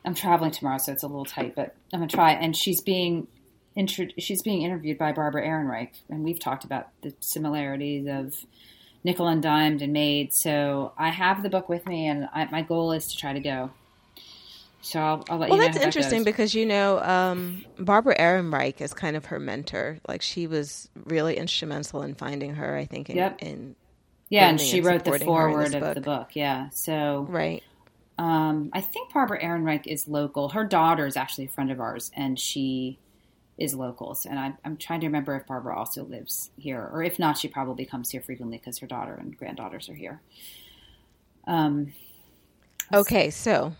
[0.04, 2.32] I'm traveling tomorrow, so it's a little tight, but I'm going to try.
[2.32, 3.26] And she's being
[3.74, 8.34] intro- she's being interviewed by Barbara Ehrenreich, and we've talked about the similarities of
[9.02, 10.32] Nickel and Dimed and made.
[10.32, 13.40] So I have the book with me, and I, my goal is to try to
[13.40, 13.70] go.
[14.86, 15.66] So I'll, I'll let Well, you know.
[15.66, 19.98] that's how that interesting because you know um, Barbara Ehrenreich is kind of her mentor.
[20.08, 22.76] Like she was really instrumental in finding her.
[22.76, 23.10] I think.
[23.10, 23.38] In, Yep.
[23.40, 23.76] in
[24.30, 25.94] yeah, and she and wrote the supporting her in foreword of book.
[25.94, 26.30] the book.
[26.34, 27.64] Yeah, so right.
[28.18, 30.50] Um, I think Barbara Ehrenreich is local.
[30.50, 33.00] Her daughter is actually a friend of ours, and she
[33.58, 34.14] is local.
[34.14, 37.38] So, and I, I'm trying to remember if Barbara also lives here, or if not,
[37.38, 40.22] she probably comes here frequently because her daughter and granddaughters are here.
[41.46, 41.94] Um,
[42.92, 43.74] Okay, so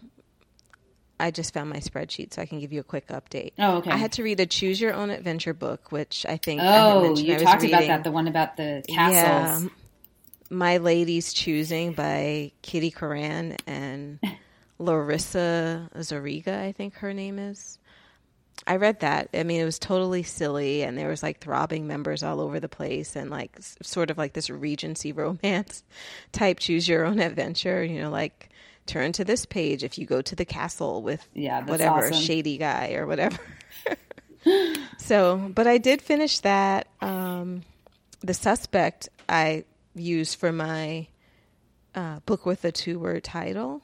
[1.19, 3.53] I just found my spreadsheet, so I can give you a quick update.
[3.59, 3.91] oh, okay.
[3.91, 7.19] I had to read a choose your own adventure book, which I think oh, I
[7.19, 9.63] you was talked about that, the one about the castles.
[9.65, 9.69] Yeah,
[10.51, 14.21] My Lady's Choosing by Kitty Curran and
[14.79, 17.79] Larissa Zariga, I think her name is.
[18.67, 19.29] I read that.
[19.35, 22.69] I mean, it was totally silly, and there was like throbbing members all over the
[22.71, 25.85] place, and like s- sort of like this Regency romance
[26.33, 27.85] type choose your own adventure.
[27.85, 28.49] You know, like
[28.87, 32.15] turn to this page if you go to the castle with Yeah, whatever awesome.
[32.23, 33.39] shady guy or whatever.
[34.99, 36.87] so, but I did finish that.
[37.01, 37.63] Um,
[38.21, 41.09] the suspect I used for my
[41.95, 43.83] uh, book with a two word title.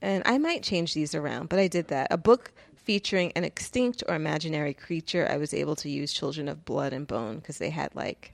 [0.00, 2.08] And I might change these around, but I did that.
[2.12, 5.28] A book featuring an extinct or imaginary creature.
[5.30, 8.32] I was able to use Children of Blood and Bone because they had like,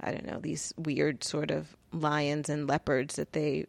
[0.00, 3.66] I don't know, these weird sort of lions and leopards that they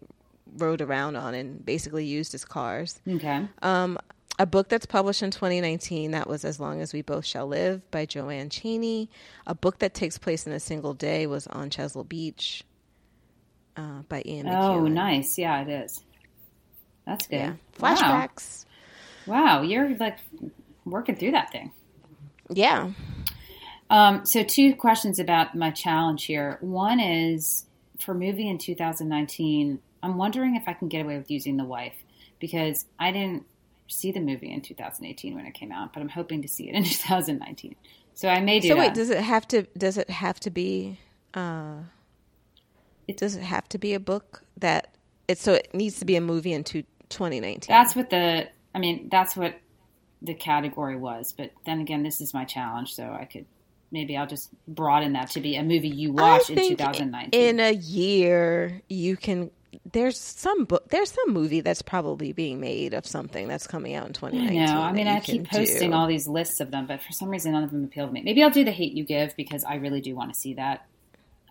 [0.58, 3.00] rode around on and basically used as cars.
[3.08, 3.48] Okay.
[3.62, 3.98] Um,
[4.40, 7.90] a book that's published in 2019 that was As Long as We Both Shall Live
[7.90, 9.10] by JoAnn Chaney.
[9.48, 12.64] A book that takes place in a single day was On Chesil Beach
[13.76, 15.38] uh, by Ian Oh, nice.
[15.38, 16.04] Yeah, it is.
[17.06, 17.38] That's good.
[17.38, 17.54] Yeah.
[17.80, 17.96] Wow.
[17.96, 18.66] Flashbacks.
[19.26, 20.18] Wow, you're like
[20.86, 21.72] working through that thing.
[22.50, 22.92] Yeah.
[23.90, 26.58] Um, so two questions about my challenge here.
[26.62, 27.66] One is
[28.00, 29.80] for movie in 2019.
[30.04, 31.96] I'm wondering if I can get away with using the wife
[32.40, 33.44] because I didn't
[33.88, 36.76] see the movie in 2018 when it came out, but I'm hoping to see it
[36.76, 37.76] in 2019.
[38.14, 38.80] So I may do So that.
[38.80, 39.64] wait, does it have to?
[39.78, 41.00] Does it have to be?
[41.34, 41.82] Uh,
[43.08, 44.94] It- does it have to be a book that?
[45.28, 47.68] It's so it needs to be a movie in 2019.
[47.68, 49.60] That's what the I mean, that's what
[50.22, 51.34] the category was.
[51.34, 53.46] But then again, this is my challenge, so I could
[53.92, 57.30] maybe I'll just broaden that to be a movie you watch in 2019.
[57.40, 59.52] In a year, you can.
[59.92, 60.90] There's some book.
[60.90, 64.66] There's some movie that's probably being made of something that's coming out in 2019.
[64.66, 65.96] No, I mean I keep posting do.
[65.96, 68.22] all these lists of them, but for some reason none of them appeal to me.
[68.24, 70.86] Maybe I'll do the Hate You Give because I really do want to see that.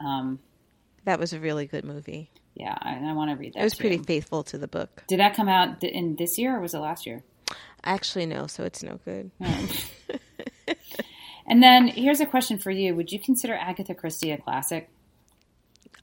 [0.00, 0.38] Um,
[1.04, 2.30] That was a really good movie.
[2.54, 3.60] yeah, I, I want to read that.
[3.60, 3.80] It was too.
[3.82, 5.04] pretty faithful to the book.
[5.08, 7.22] Did that come out in this year or was it last year?
[7.84, 8.46] Actually, no.
[8.46, 9.30] So it's no good.
[11.48, 14.90] And then here's a question for you: Would you consider Agatha Christie a classic?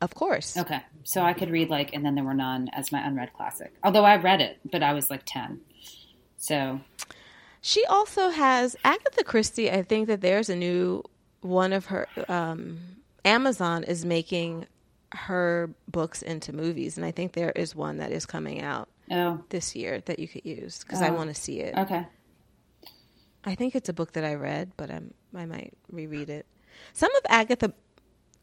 [0.01, 0.57] Of course.
[0.57, 3.73] Okay, so I could read like "And Then There Were None" as my unread classic.
[3.83, 5.61] Although I read it, but I was like ten.
[6.37, 6.81] So
[7.61, 9.71] She also has Agatha Christie.
[9.71, 11.03] I think that there's a new
[11.41, 12.07] one of her.
[12.27, 12.79] Um,
[13.23, 14.65] Amazon is making
[15.13, 19.39] her books into movies, and I think there is one that is coming out oh,
[19.49, 21.13] this year that you could use because I Oh.
[21.13, 21.77] want to see it.
[21.77, 22.05] okay.
[23.45, 26.45] I think it's a book that I read, but I'm, I might reread it.
[26.93, 27.73] Some of Agatha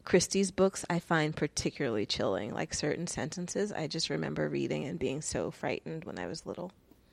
[0.03, 3.71] Christie's books I find particularly chilling, like certain sentences.
[3.71, 6.71] I just remember reading and being so frightened when I was little.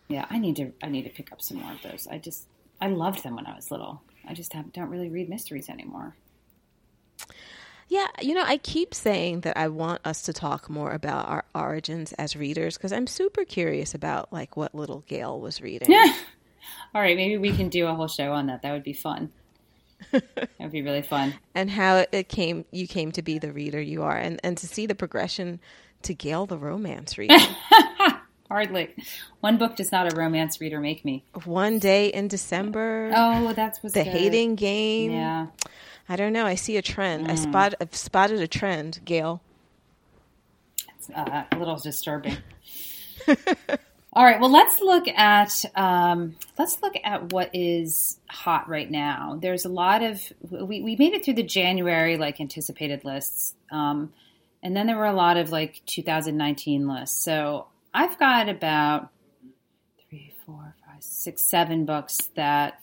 [0.09, 0.73] Yeah, I need to.
[0.83, 2.07] I need to pick up some more of those.
[2.11, 2.47] I just
[2.81, 4.03] I loved them when I was little.
[4.27, 6.17] I just have, don't really read mysteries anymore.
[7.89, 11.45] Yeah, you know, I keep saying that I want us to talk more about our
[11.55, 15.91] origins as readers because I'm super curious about like what little Gayle was reading.
[15.91, 16.13] Yeah.
[16.95, 18.63] All right, maybe we can do a whole show on that.
[18.63, 19.33] That would be fun.
[20.13, 20.23] that
[20.61, 21.35] would be really fun.
[21.55, 24.67] and how it came you came to be the reader you are and and to
[24.67, 25.61] see the progression
[26.03, 27.37] to Gayle the romance reader.
[28.49, 28.95] Hardly.
[29.41, 31.25] One book does not a romance reader make me.
[31.45, 34.13] One day in December, Oh, that's what's the good.
[34.13, 35.11] hating game.
[35.11, 35.49] Yeah.
[36.09, 36.47] I don't know.
[36.47, 37.31] I see a trend.
[37.31, 37.39] I Mm.
[37.43, 39.43] spot I've spotted a trend, Gayle.
[40.97, 42.39] It's uh, a little disturbing.
[44.15, 44.41] All right.
[44.41, 49.39] Well, let's look at um, let's look at what is hot right now.
[49.41, 54.13] There's a lot of we, we made it through the January like anticipated lists, um,
[54.63, 57.23] and then there were a lot of like 2019 lists.
[57.23, 59.11] So I've got about
[60.09, 62.81] three, four, five, six, seven books that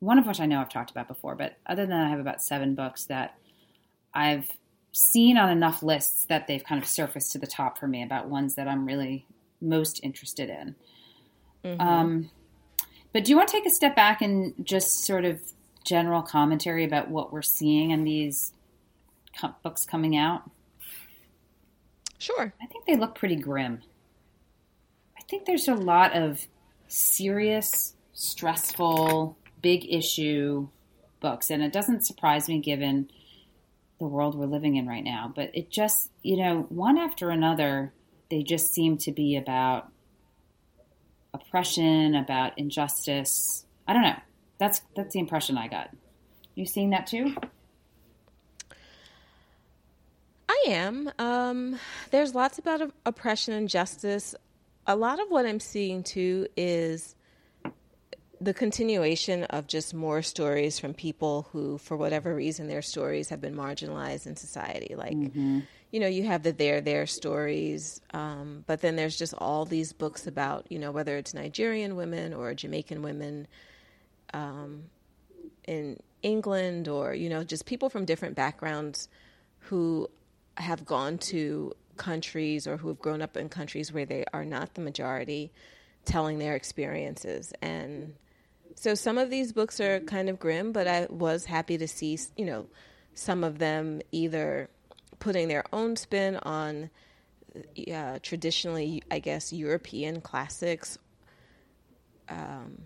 [0.00, 2.20] one of which I know I've talked about before, but other than that, I have
[2.20, 3.36] about seven books that
[4.14, 4.48] I've
[4.92, 8.28] seen on enough lists that they've kind of surfaced to the top for me about
[8.30, 9.26] ones that I'm really
[9.60, 10.74] most interested in.
[11.80, 12.30] Um,
[13.12, 15.40] but do you want to take a step back and just sort of
[15.84, 18.52] general commentary about what we're seeing in these
[19.62, 20.42] books coming out?
[22.18, 22.52] Sure.
[22.60, 23.82] I think they look pretty grim.
[25.18, 26.46] I think there's a lot of
[26.88, 30.68] serious, stressful, big issue
[31.20, 33.10] books, and it doesn't surprise me given
[33.98, 35.32] the world we're living in right now.
[35.34, 37.92] But it just, you know, one after another,
[38.30, 39.88] they just seem to be about
[41.32, 43.64] oppression, about injustice.
[43.86, 44.16] I don't know.
[44.58, 45.90] That's that's the impression I got.
[46.54, 47.34] You seeing that too?
[50.48, 51.10] I am.
[51.18, 51.78] Um,
[52.10, 54.34] there's lots about oppression and justice.
[54.86, 57.14] A lot of what I'm seeing too is
[58.40, 63.40] the continuation of just more stories from people who, for whatever reason, their stories have
[63.40, 64.94] been marginalized in society.
[64.96, 65.16] Like,
[65.90, 69.92] you know, you have the there there stories, um, but then there's just all these
[69.92, 73.46] books about, you know, whether it's Nigerian women or Jamaican women
[74.34, 74.84] um,
[75.66, 79.08] in England or, you know, just people from different backgrounds
[79.60, 80.08] who
[80.56, 84.74] have gone to countries or who have grown up in countries where they are not
[84.74, 85.50] the majority
[86.04, 87.52] telling their experiences.
[87.62, 88.14] And
[88.76, 92.18] so some of these books are kind of grim but i was happy to see
[92.36, 92.66] you know
[93.14, 94.68] some of them either
[95.18, 96.90] putting their own spin on
[97.92, 100.98] uh, traditionally i guess european classics
[102.28, 102.78] um,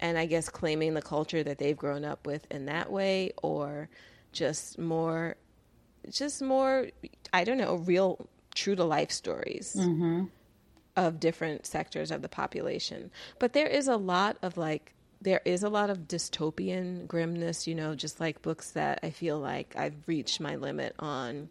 [0.00, 3.88] and i guess claiming the culture that they've grown up with in that way or
[4.32, 5.36] just more
[6.10, 6.86] just more
[7.32, 9.76] i don't know real true to life stories
[10.96, 13.10] of different sectors of the population.
[13.38, 17.74] But there is a lot of like there is a lot of dystopian grimness you
[17.74, 21.48] know just like books that i feel like i've reached my limit on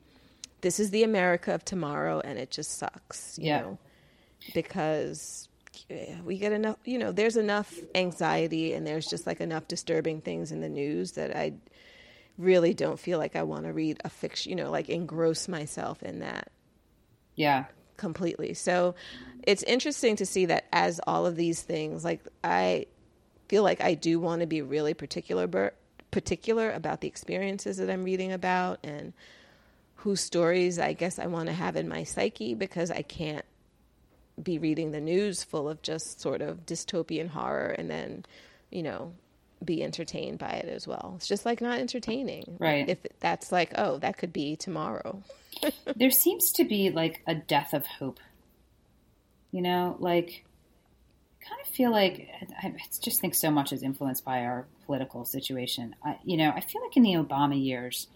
[0.61, 3.59] this is the america of tomorrow and it just sucks you Yeah.
[3.61, 3.77] know
[4.53, 5.47] because
[6.23, 10.51] we get enough you know there's enough anxiety and there's just like enough disturbing things
[10.51, 11.53] in the news that i
[12.37, 16.01] really don't feel like i want to read a fiction you know like engross myself
[16.03, 16.51] in that
[17.35, 17.65] Yeah.
[17.97, 18.53] completely.
[18.55, 18.95] So
[19.43, 22.87] it's interesting to see that as all of these things, like I
[23.47, 25.71] feel like I do want to be really particular,
[26.09, 29.13] particular about the experiences that I'm reading about and
[30.01, 33.45] whose stories I guess I want to have in my psyche because I can't
[34.41, 38.25] be reading the news full of just sort of dystopian horror and then,
[38.71, 39.13] you know,
[39.63, 41.13] be entertained by it as well.
[41.17, 42.57] It's just like not entertaining.
[42.59, 42.89] Right.
[42.89, 45.21] If that's like, oh, that could be tomorrow.
[45.95, 48.19] there seems to be like a death of hope.
[49.51, 50.45] You know, like
[51.39, 52.27] I kind of feel like
[52.63, 52.73] I
[53.03, 55.95] just think so much is influenced by our political situation.
[56.03, 58.07] I, you know, I feel like in the Obama years,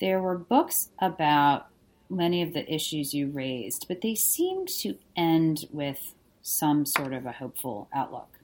[0.00, 1.68] there were books about
[2.10, 7.26] many of the issues you raised, but they seemed to end with some sort of
[7.26, 8.38] a hopeful outlook.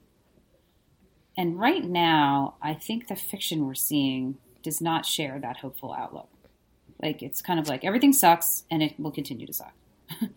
[1.37, 6.29] And right now, I think the fiction we're seeing does not share that hopeful outlook.
[7.01, 9.73] Like it's kind of like everything sucks and it will continue to suck.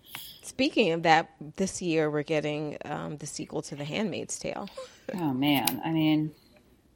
[0.43, 4.69] Speaking of that, this year we're getting um, the sequel to The Handmaid's Tale.
[5.15, 6.33] oh man, I mean,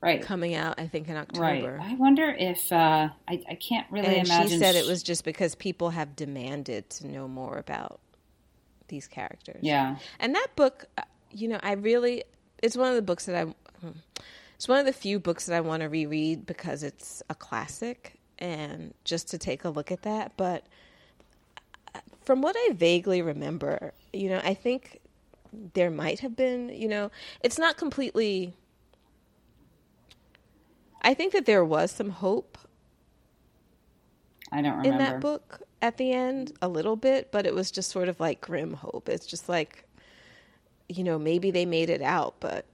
[0.03, 1.79] right, coming out I think in October.
[1.79, 1.91] Right.
[1.91, 4.49] I wonder if uh, I, I can't really and imagine.
[4.49, 8.01] She said it was just because people have demanded to know more about
[8.89, 9.61] these characters.
[9.63, 12.25] Yeah, and that book, uh, you know, I really
[12.63, 13.43] it's one of the books that I.
[13.81, 13.99] Hmm,
[14.57, 18.21] it's one of the few books that I want to reread because it's a classic
[18.39, 20.37] and just to take a look at that.
[20.37, 20.65] But
[22.23, 25.01] from what I vaguely remember, you know, I think
[25.75, 27.11] there might have been, you know,
[27.43, 28.55] it's not completely.
[31.03, 32.59] I think that there was some hope.
[34.51, 34.91] I don't remember.
[34.91, 38.21] In that book at the end, a little bit, but it was just sort of
[38.21, 39.09] like grim hope.
[39.09, 39.85] It's just like,
[40.89, 42.67] you know, maybe they made it out, but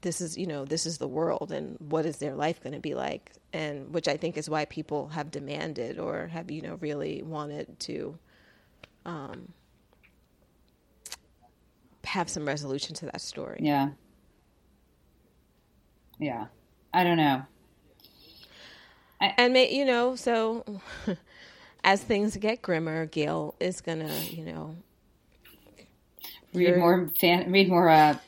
[0.00, 2.80] this is, you know, this is the world and what is their life going to
[2.80, 3.32] be like?
[3.52, 7.78] And which I think is why people have demanded or have, you know, really wanted
[7.80, 8.18] to
[9.04, 9.52] um,
[12.04, 13.60] have some resolution to that story.
[13.62, 13.90] Yeah.
[16.18, 16.46] Yeah.
[16.92, 17.42] I don't know.
[19.20, 20.64] I, and may, you know, so
[21.84, 24.76] as things get grimmer, Gayle is gonna, you know,
[26.52, 28.18] read more fan, read more uh,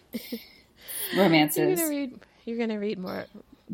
[1.16, 1.58] romances.
[1.68, 2.20] You're gonna read.
[2.44, 3.26] You're gonna read more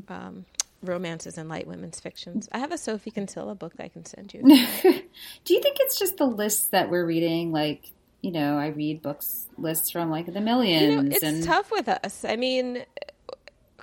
[0.08, 0.44] um,
[0.82, 2.48] romances and light women's fictions.
[2.52, 4.42] I have a Sophie Kinsella book that I can send you.
[4.44, 7.52] Do you think it's just the lists that we're reading?
[7.52, 7.90] Like,
[8.20, 10.82] you know, I read books lists from like the millions.
[10.82, 11.44] You know, it's and...
[11.44, 12.24] tough with us.
[12.24, 12.84] I mean,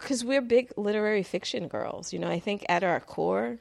[0.02, 2.12] because we're big literary fiction girls.
[2.12, 3.60] You know, I think at our core,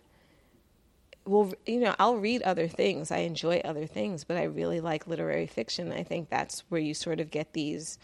[1.27, 3.11] well, you know, I'll read other things.
[3.11, 5.93] I enjoy other things, but I really like literary fiction.
[5.93, 7.99] I think that's where you sort of get these.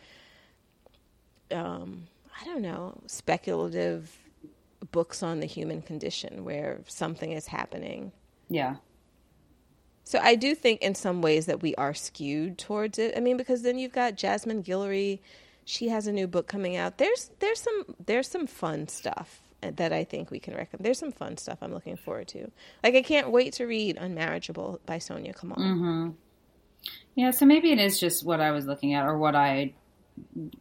[1.50, 2.08] Um,
[2.40, 4.16] I don't know, speculative
[4.92, 8.12] books on the human condition where something is happening.
[8.48, 8.76] Yeah.
[10.04, 13.14] So I do think in some ways that we are skewed towards it.
[13.16, 15.20] I mean, because then you've got Jasmine Guillory,
[15.66, 16.96] she has a new book coming out.
[16.96, 20.86] There's there's some there's some fun stuff that I think we can recommend.
[20.86, 22.50] There's some fun stuff I'm looking forward to.
[22.82, 25.58] Like I can't wait to read Unmarriageable by Soniah Kamal.
[25.58, 26.10] Mm-hmm.
[27.14, 29.74] Yeah, so maybe it is just what I was looking at, or what I,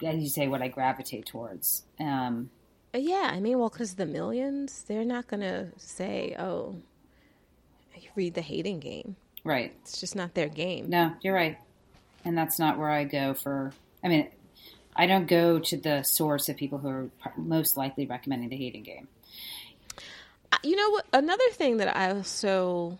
[0.04, 1.84] as you say, what I gravitate towards.
[2.00, 2.50] Um,
[2.94, 6.78] yeah, I mean, well, because the millions, they're not going to say, oh,
[8.16, 9.16] read the hating game.
[9.44, 9.76] Right.
[9.82, 10.90] It's just not their game.
[10.90, 11.58] No, you're right.
[12.24, 13.72] And that's not where I go for,
[14.04, 14.30] I mean,
[14.96, 18.84] I don't go to the source of people who are most likely recommending the hating
[18.84, 19.08] game.
[20.52, 21.02] Uh, you know?
[21.14, 22.98] Another thing that I also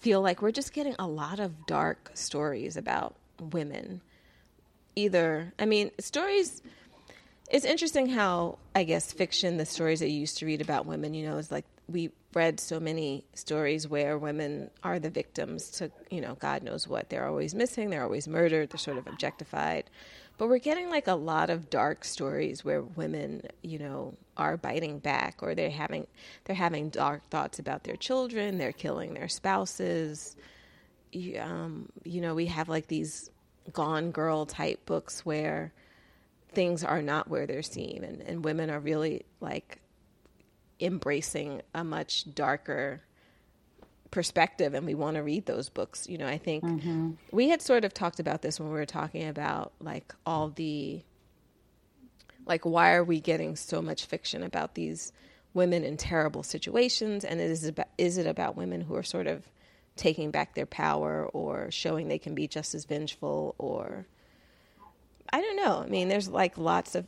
[0.00, 4.00] feel like we're just getting a lot of dark stories about women.
[4.94, 6.60] Either, I mean, stories
[7.52, 11.12] it's interesting how I guess fiction, the stories that you used to read about women,
[11.12, 15.90] you know, is like we read so many stories where women are the victims to,
[16.10, 17.10] you know, God knows what.
[17.10, 19.84] They're always missing, they're always murdered, they're sort of objectified.
[20.38, 24.98] But we're getting like a lot of dark stories where women, you know, are biting
[24.98, 26.06] back or they're having
[26.44, 30.36] they're having dark thoughts about their children, they're killing their spouses.
[31.38, 33.30] Um, you know, we have like these
[33.72, 35.72] gone girl type books where
[36.52, 39.78] things are not where they're seen and, and women are really like
[40.80, 43.00] embracing a much darker
[44.12, 47.10] perspective and we want to read those books you know i think mm-hmm.
[47.32, 51.02] we had sort of talked about this when we were talking about like all the
[52.46, 55.12] like why are we getting so much fiction about these
[55.54, 59.42] women in terrible situations and is about, is it about women who are sort of
[59.96, 64.06] taking back their power or showing they can be just as vengeful or
[65.32, 65.78] I don't know.
[65.78, 67.06] I mean, there's like lots of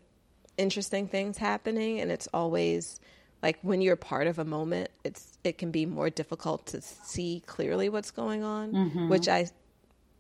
[0.57, 2.99] interesting things happening, and it's always
[3.45, 7.43] like when you're part of a moment, it's it can be more difficult to see
[7.45, 9.09] clearly what's going on, mm-hmm.
[9.11, 9.49] which I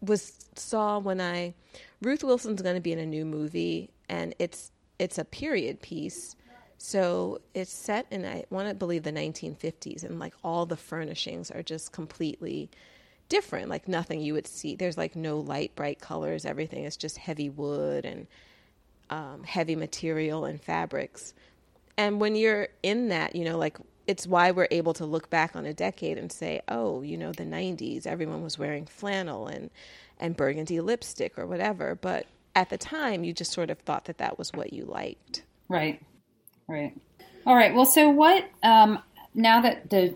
[0.03, 1.55] was saw when I
[2.03, 6.37] Ruth Wilson's going to be in a new movie, and it's it's a period piece.
[6.77, 11.51] So it's set in I want to believe the 1950s, and like all the furnishings
[11.51, 12.69] are just completely
[13.31, 14.75] different, like nothing you would see.
[14.75, 16.45] There's like no light, bright colors.
[16.45, 18.27] Everything is just heavy wood and
[19.09, 21.33] um, heavy material and fabrics.
[21.97, 25.57] And when you're in that, you know, like it's why we're able to look back
[25.57, 29.71] on a decade and say, oh, you know, the 90s, everyone was wearing flannel and,
[30.19, 31.95] and burgundy lipstick or whatever.
[31.95, 35.43] But at the time, you just sort of thought that that was what you liked.
[35.69, 36.03] Right.
[36.69, 36.95] Right.
[37.47, 37.75] All right.
[37.75, 39.01] Well, so what, um,
[39.35, 40.15] now that the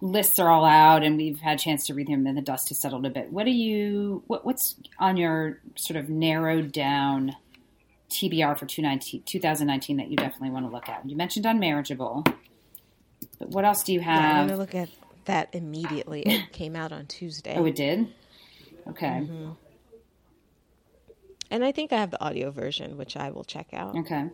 [0.00, 2.68] lists are all out and we've had a chance to read them and the dust
[2.68, 7.34] has settled a bit, what do you, what, what's on your sort of narrowed down
[8.10, 11.08] TBR for 2019 that you definitely want to look at?
[11.08, 12.26] You mentioned Unmarriageable,
[13.38, 14.22] but what else do you have?
[14.22, 14.88] Yeah, I'm going to look at
[15.26, 16.22] that immediately.
[16.22, 17.54] It came out on Tuesday.
[17.56, 18.08] Oh, it did?
[18.88, 19.06] Okay.
[19.06, 19.50] Mm-hmm.
[21.50, 23.96] And I think I have the audio version, which I will check out.
[23.96, 24.28] Okay.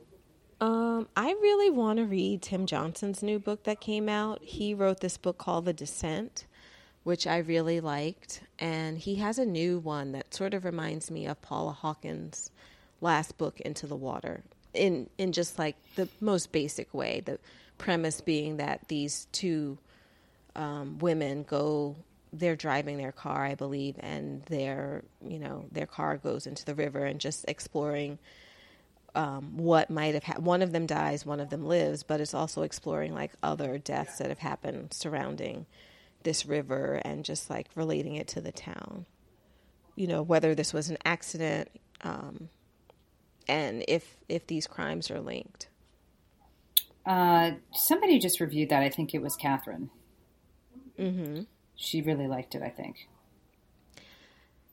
[0.61, 4.43] Um, I really want to read Tim Johnston's new book that came out.
[4.43, 6.47] He wrote this book called The Descent,
[7.03, 11.27] which I really liked, and he has a new one that sort of reminds me
[11.27, 12.51] of Paula Hawkins'
[13.05, 14.43] last book, Into the Water,
[14.73, 17.23] in in just like the most basic way.
[17.25, 17.39] The
[17.79, 19.79] premise being that these two
[20.57, 21.97] um, women go
[22.33, 26.75] they're driving their car, I believe, and their you know their car goes into the
[26.75, 28.19] river and just exploring
[29.15, 30.47] um, what might have happened.
[30.47, 34.19] One of them dies, one of them lives, but it's also exploring like other deaths
[34.19, 35.67] that have happened surrounding
[36.25, 39.07] this river and just like relating it to the town.
[39.95, 41.69] You know whether this was an accident,
[42.03, 42.49] um,
[43.49, 45.69] and if if these crimes are linked.
[47.07, 48.83] Uh, somebody just reviewed that.
[48.83, 49.91] I think it was Catherine.
[50.99, 51.43] Mm-hmm
[51.75, 52.63] she really liked it.
[52.63, 53.09] I think.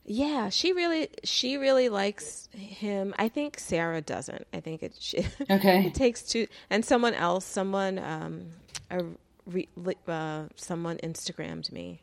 [0.04, 3.14] Yeah, she really she really likes him.
[3.18, 4.46] I think Sarah doesn't.
[4.52, 5.86] I think it she, okay.
[5.86, 8.46] it takes two and someone else, someone um
[8.90, 9.04] a
[10.10, 12.02] uh, someone Instagrammed me.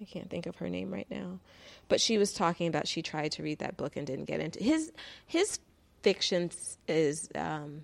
[0.00, 1.40] I can't think of her name right now,
[1.88, 4.62] but she was talking about she tried to read that book and didn't get into
[4.62, 4.92] his
[5.26, 5.58] his
[6.06, 6.48] fiction
[6.86, 7.82] is um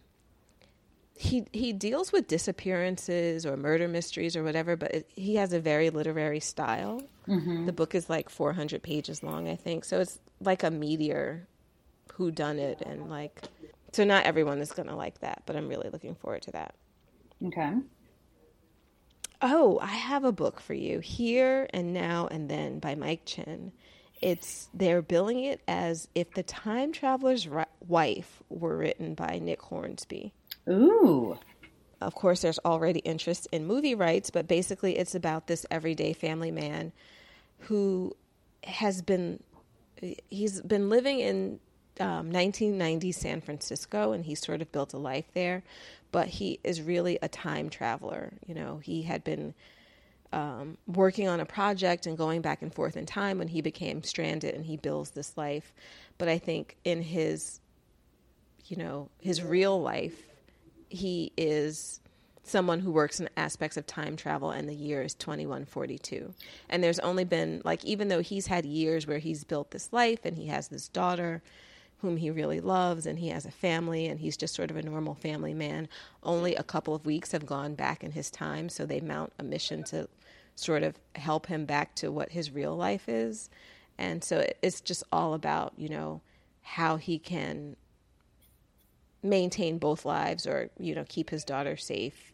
[1.17, 5.59] he he deals with disappearances or murder mysteries or whatever, but it, he has a
[5.59, 7.03] very literary style.
[7.27, 7.67] Mm-hmm.
[7.67, 9.85] The book is like 400 pages long, I think.
[9.85, 11.49] So it's like a meteor
[12.13, 13.43] who done it and like
[13.93, 16.77] so not everyone is going to like that, but I'm really looking forward to that.
[17.45, 17.73] Okay.
[19.41, 21.01] Oh, I have a book for you.
[21.01, 23.73] Here and Now and Then by Mike Chen.
[24.23, 27.49] It's they're billing it as if the time traveler's
[27.87, 30.33] wife were written by Nick Hornby.
[30.69, 31.39] Ooh.
[32.01, 36.51] Of course, there's already interest in movie rights, but basically, it's about this everyday family
[36.51, 36.93] man
[37.61, 38.17] who
[38.65, 39.43] has been
[40.31, 41.61] he's been living in
[42.01, 45.63] um, 1990 San Francisco, and he sort of built a life there.
[46.11, 48.33] But he is really a time traveler.
[48.47, 49.55] You know, he had been
[50.33, 54.03] um, working on a project and going back and forth in time when he became
[54.03, 55.73] stranded, and he builds this life.
[56.19, 57.61] But I think in his,
[58.67, 60.23] you know, his real life,
[60.89, 62.01] he is
[62.45, 66.35] someone who works in aspects of time travel and the year is 2142
[66.69, 70.19] and there's only been like even though he's had years where he's built this life
[70.25, 71.41] and he has this daughter
[71.99, 74.83] whom he really loves and he has a family and he's just sort of a
[74.83, 75.89] normal family man
[76.25, 79.43] only a couple of weeks have gone back in his time so they mount a
[79.45, 80.09] mission to
[80.55, 83.51] sort of help him back to what his real life is.
[83.99, 86.23] And so it's just all about you know
[86.63, 87.77] how he can
[89.23, 92.33] maintain both lives or you know keep his daughter safe.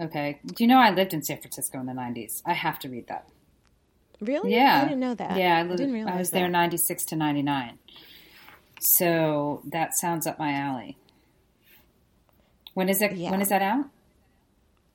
[0.00, 0.40] Okay.
[0.44, 3.06] Do you know i lived in san francisco in the 90s i have to read
[3.08, 3.28] that.
[4.20, 4.54] Really?
[4.54, 4.80] Yeah.
[4.82, 5.36] i didn't know that.
[5.36, 6.38] Yeah i, lived, I didn't realize i was that.
[6.38, 7.78] there 96 to 99
[8.80, 10.98] so that sounds up my alley.
[12.74, 13.30] When is it yeah.
[13.30, 13.86] when is that out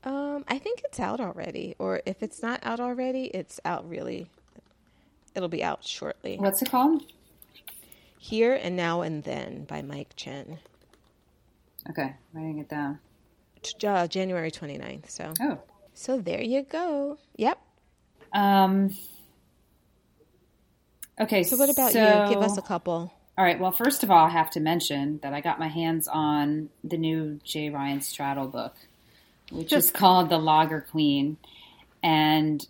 [0.10, 4.28] um i think it's out already or if it's not out already it's out really
[5.36, 7.04] it'll be out shortly what's it called
[8.18, 10.60] here and now and then by mike chen
[11.90, 13.00] Okay, writing it down.
[13.86, 15.10] Uh, January 29th.
[15.10, 15.34] So.
[15.42, 15.60] Oh.
[15.94, 17.18] So there you go.
[17.38, 17.60] Yep.
[18.34, 18.96] Um.
[21.20, 21.44] Okay.
[21.44, 22.34] So what about so, you?
[22.34, 23.14] Give us a couple.
[23.38, 23.60] All right.
[23.60, 26.98] Well, first of all, I have to mention that I got my hands on the
[26.98, 27.70] new J.
[27.70, 28.76] Ryan Stradal book,
[29.52, 31.38] which is called The Lager Queen,
[32.04, 32.66] and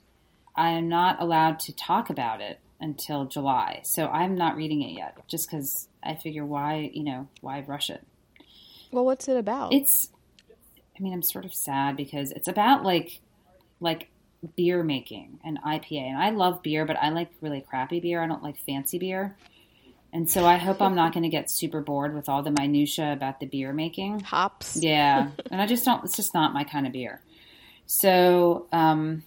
[0.56, 3.82] I am not allowed to talk about it until July.
[3.84, 7.90] So I'm not reading it yet, just because I figure why you know why rush
[7.90, 8.06] it.
[8.92, 9.74] Well, what's it about?
[9.74, 10.10] It's,
[10.98, 13.20] I mean, I'm sort of sad because it's about like,
[13.80, 14.10] like
[14.56, 16.10] beer making and IPA.
[16.10, 18.24] And I love beer, but I like really crappy beer.
[18.24, 19.36] I don't like fancy beer.
[20.12, 23.14] And so I hope I'm not going to get super bored with all the minutia
[23.14, 24.22] about the beer making.
[24.22, 24.76] Hops.
[24.76, 25.30] Yeah.
[25.52, 27.22] and I just don't, it's just not my kind of beer.
[27.86, 29.24] So, um,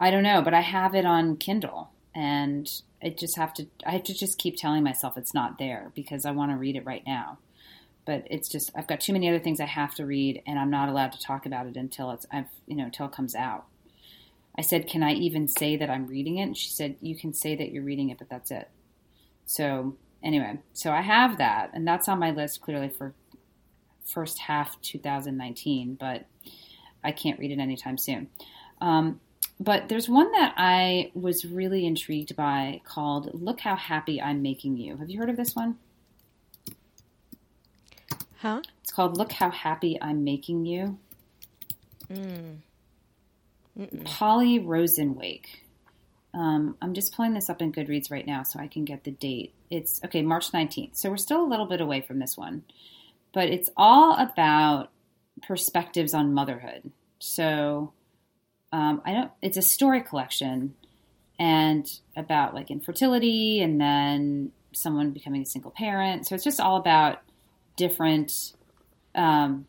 [0.00, 2.70] I don't know, but I have it on Kindle, and
[3.02, 3.66] I just have to.
[3.84, 6.76] I have to just keep telling myself it's not there because I want to read
[6.76, 7.38] it right now.
[8.04, 10.70] But it's just I've got too many other things I have to read, and I'm
[10.70, 13.66] not allowed to talk about it until it's I've you know until it comes out.
[14.56, 17.34] I said, "Can I even say that I'm reading it?" And she said, "You can
[17.34, 18.68] say that you're reading it, but that's it."
[19.48, 23.14] So anyway, so I have that, and that's on my list clearly for
[24.04, 26.26] first half 2019, but
[27.02, 28.28] I can't read it anytime soon.
[28.82, 29.20] Um,
[29.58, 34.76] but there's one that I was really intrigued by called Look How Happy I'm Making
[34.76, 34.98] You.
[34.98, 35.78] Have you heard of this one?
[38.36, 38.60] Huh?
[38.82, 40.98] It's called Look How Happy I'm Making You.
[42.10, 42.58] Mm.
[44.04, 45.46] Polly Rosenwaike.
[46.34, 49.10] Um, I'm just pulling this up in Goodreads right now so I can get the
[49.10, 49.54] date.
[49.70, 50.96] It's okay, March 19th.
[50.96, 52.64] So we're still a little bit away from this one,
[53.32, 54.90] but it's all about
[55.42, 56.90] perspectives on motherhood.
[57.18, 57.92] So
[58.72, 59.30] um, I don't.
[59.42, 60.74] It's a story collection
[61.38, 66.26] and about like infertility and then someone becoming a single parent.
[66.26, 67.22] So it's just all about
[67.76, 68.52] different
[69.14, 69.66] um,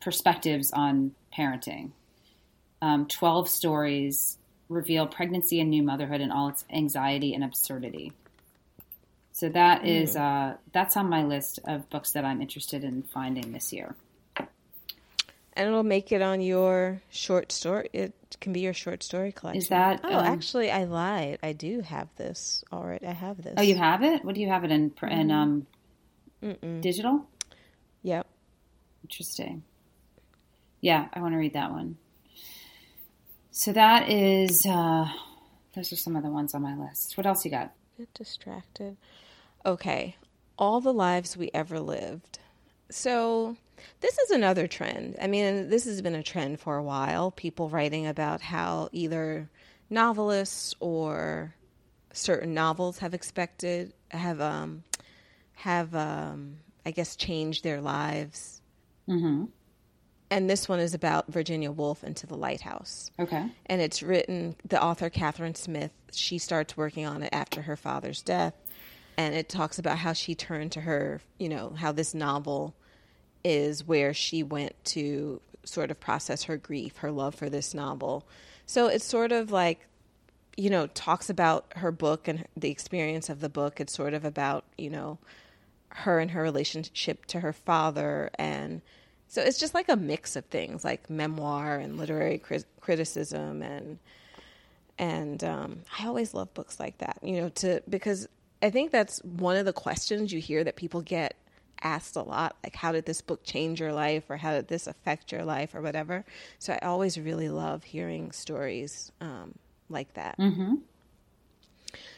[0.00, 1.90] perspectives on parenting.
[2.80, 4.38] Um, Twelve stories
[4.72, 8.12] reveal pregnancy and new motherhood and all its anxiety and absurdity.
[9.32, 13.52] So that is uh, that's on my list of books that I'm interested in finding
[13.52, 13.94] this year.
[15.54, 17.88] And it'll make it on your short story.
[17.92, 19.58] It can be your short story collection.
[19.60, 21.38] Is that, Oh, um, actually, I lied.
[21.42, 23.06] I do have this already.
[23.06, 23.54] I have this.
[23.58, 24.24] Oh, you have it?
[24.24, 24.92] What do you have it in?
[25.02, 25.66] In um,
[26.80, 27.26] digital?
[28.02, 28.26] Yep.
[29.04, 29.62] Interesting.
[30.80, 31.96] Yeah, I want to read that one.
[33.52, 34.66] So that is.
[34.66, 35.08] Uh,
[35.74, 37.16] those are some of the ones on my list.
[37.16, 37.72] What else you got?
[37.98, 38.96] Get distracted.
[39.64, 40.16] Okay.
[40.58, 42.38] All the lives we ever lived.
[42.90, 43.56] So,
[44.00, 45.16] this is another trend.
[45.20, 47.30] I mean, this has been a trend for a while.
[47.30, 49.48] People writing about how either
[49.90, 51.54] novelists or
[52.12, 54.82] certain novels have expected have um
[55.54, 58.60] have um I guess changed their lives.
[59.08, 59.44] Mm-hmm.
[60.32, 63.10] And this one is about Virginia Woolf into the lighthouse.
[63.18, 63.50] Okay.
[63.66, 68.22] and it's written the author Katharine Smyth she starts working on it after her father's
[68.22, 68.54] death
[69.16, 72.74] and it talks about how she turned to her you know how this novel
[73.44, 78.26] is where she went to sort of process her grief her love for this novel
[78.66, 79.86] so it's sort of like
[80.56, 84.24] you know talks about her book and the experience of the book it's sort of
[84.24, 85.18] about you know
[85.88, 88.82] her and her relationship to her father and
[89.32, 93.98] so it's just like a mix of things like memoir and literary cri- criticism and
[94.98, 98.28] and um, I always love books like that you know to because
[98.62, 101.34] I think that's one of the questions you hear that people get
[101.82, 104.86] asked a lot like how did this book change your life or how did this
[104.86, 106.24] affect your life or whatever
[106.58, 109.54] so I always really love hearing stories um,
[109.88, 110.74] like that Mm-hmm.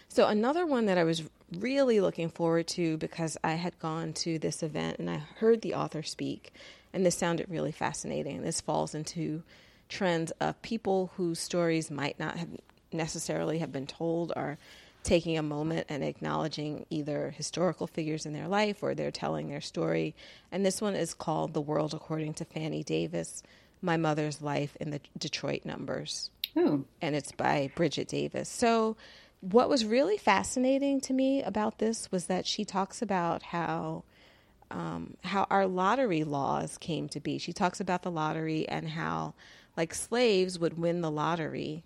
[0.09, 1.23] so another one that I was
[1.59, 5.75] really looking forward to because I had gone to this event and I heard the
[5.75, 6.53] author speak,
[6.95, 8.43] and this sounded really fascinating.
[8.43, 9.43] This falls into
[9.89, 12.49] trends of people whose stories might not have
[12.93, 14.57] necessarily have been told are
[15.03, 19.61] taking a moment and acknowledging either historical figures in their life or they're telling their
[19.61, 20.15] story.
[20.51, 23.43] And this one is called The World According to Fannie Davis
[23.83, 26.87] My Mother's Life in the Detroit Numbers Ooh.
[27.03, 28.49] and it's by Bridgett Davis.
[28.49, 28.97] So,
[29.41, 34.05] what was really fascinating to me about this was that she talks about how
[34.75, 37.39] um, how our lottery laws came to be.
[37.39, 39.35] She talks about the lottery and how,
[39.77, 41.85] like, slaves would win the lottery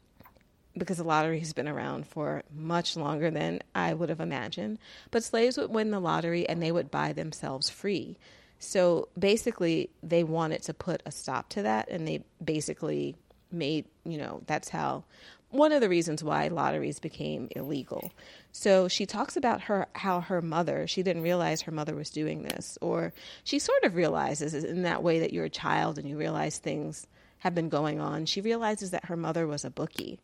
[0.76, 4.78] because the lottery has been around for much longer than I would have imagined.
[5.10, 8.16] But slaves would win the lottery and they would buy themselves free.
[8.58, 13.16] So basically, they wanted to put a stop to that, and they basically
[13.52, 15.04] made, you know, that's how
[15.50, 18.12] one of the reasons why lotteries became illegal.
[18.52, 22.42] So she talks about her how her mother, she didn't realize her mother was doing
[22.42, 23.12] this, or
[23.44, 27.06] she sort of realizes in that way that you're a child and you realize things
[27.38, 28.26] have been going on.
[28.26, 30.18] She realizes that her mother was a bookie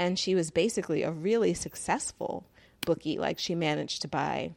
[0.00, 2.46] and she was basically a really successful
[2.86, 3.18] bookie.
[3.18, 4.54] Like she managed to buy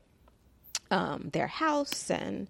[0.89, 2.47] um, their house and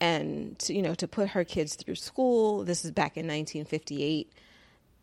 [0.00, 2.64] and you know to put her kids through school.
[2.64, 4.32] This is back in 1958,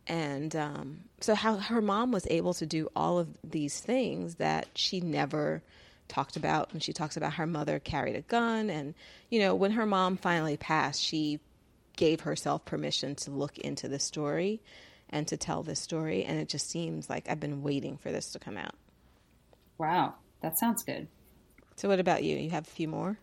[0.06, 4.68] and um, so how her mom was able to do all of these things that
[4.74, 5.62] she never
[6.08, 6.72] talked about.
[6.72, 8.94] And she talks about her mother carried a gun, and
[9.30, 11.40] you know when her mom finally passed, she
[11.96, 14.60] gave herself permission to look into the story
[15.10, 16.24] and to tell this story.
[16.24, 18.74] And it just seems like I've been waiting for this to come out.
[19.78, 20.14] Wow.
[20.40, 21.08] That sounds good.
[21.76, 22.36] So, what about you?
[22.36, 23.18] You have a few more?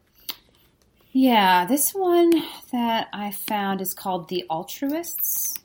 [1.11, 2.31] Yeah, this one
[2.71, 5.55] that I found is called The Altruists.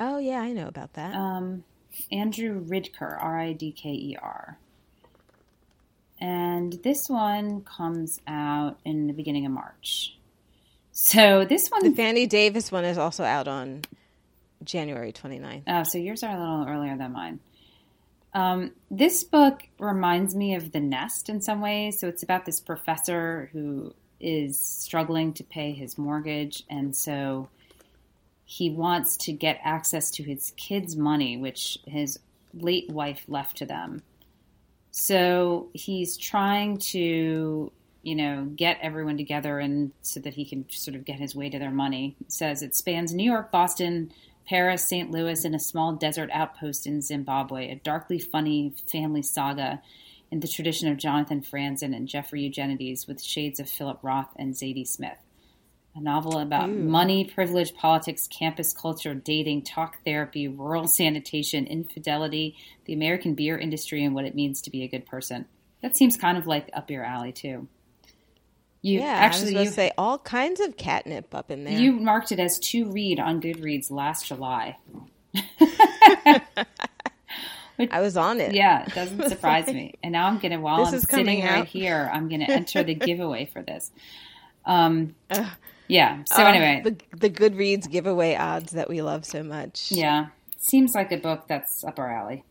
[0.00, 1.14] Oh, yeah, I know about that.
[1.14, 1.64] Um,
[2.10, 4.58] Andrew Ridker, R I D K E R.
[6.20, 10.16] And this one comes out in the beginning of March.
[10.92, 11.82] So this one.
[11.82, 13.82] The Fannie Davis one is also out on
[14.62, 15.62] January 29th.
[15.66, 17.40] Oh, so yours are a little earlier than mine.
[18.32, 22.00] Um, this book reminds me of The Nest in some ways.
[22.00, 27.48] So it's about this professor who is struggling to pay his mortgage, and so
[28.44, 32.18] he wants to get access to his kids' money, which his
[32.52, 34.02] late wife left to them.
[34.90, 37.72] So he's trying to,
[38.02, 41.50] you know, get everyone together and so that he can sort of get his way
[41.50, 42.16] to their money.
[42.20, 44.12] It says it spans New York, Boston,
[44.46, 45.10] Paris, St.
[45.10, 49.80] Louis, and a small desert outpost in Zimbabwe, a darkly funny family saga
[50.30, 54.54] in the tradition of Jonathan Franzen and Jeffrey Eugenides with shades of Philip Roth and
[54.54, 55.23] Zadie Smith.
[55.96, 56.72] A novel about Ooh.
[56.72, 64.04] money, privilege, politics, campus culture, dating, talk therapy, rural sanitation, infidelity, the American beer industry,
[64.04, 65.46] and what it means to be a good person.
[65.82, 67.68] That seems kind of like up your alley too.
[68.82, 71.78] You yeah, actually you, say all kinds of catnip up in there.
[71.78, 74.76] you marked it as to read on Goodreads last July.
[77.78, 78.54] I was on it.
[78.54, 79.94] Yeah, it doesn't surprise me.
[80.02, 82.94] And now I'm gonna while This I'm sitting coming right here, I'm gonna enter the
[82.94, 83.90] giveaway for this.
[84.66, 85.14] Um.
[85.88, 86.22] Yeah.
[86.26, 89.90] So Uh, anyway, the the Goodreads giveaway odds that we love so much.
[89.92, 90.26] yeah,
[90.58, 92.44] seems like a book that's up our alley.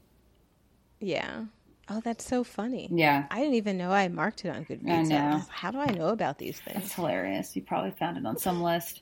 [0.99, 1.45] Yeah.
[1.89, 2.87] Oh, that's so funny.
[2.91, 4.89] Yeah, I didn't even know I marked it on Goodreads.
[4.89, 5.41] I know.
[5.49, 6.79] How do I know about these things?
[6.81, 7.55] that's hilarious.
[7.55, 9.01] You probably found it on some list.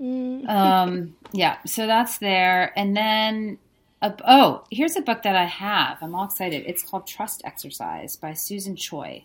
[0.00, 0.48] Mm.
[0.48, 3.58] Um, yeah, so that's there, and then.
[4.02, 5.96] A, oh, here's a book that I have.
[6.02, 6.64] I'm all excited.
[6.66, 9.24] It's called Trust Exercise by Susan Choi.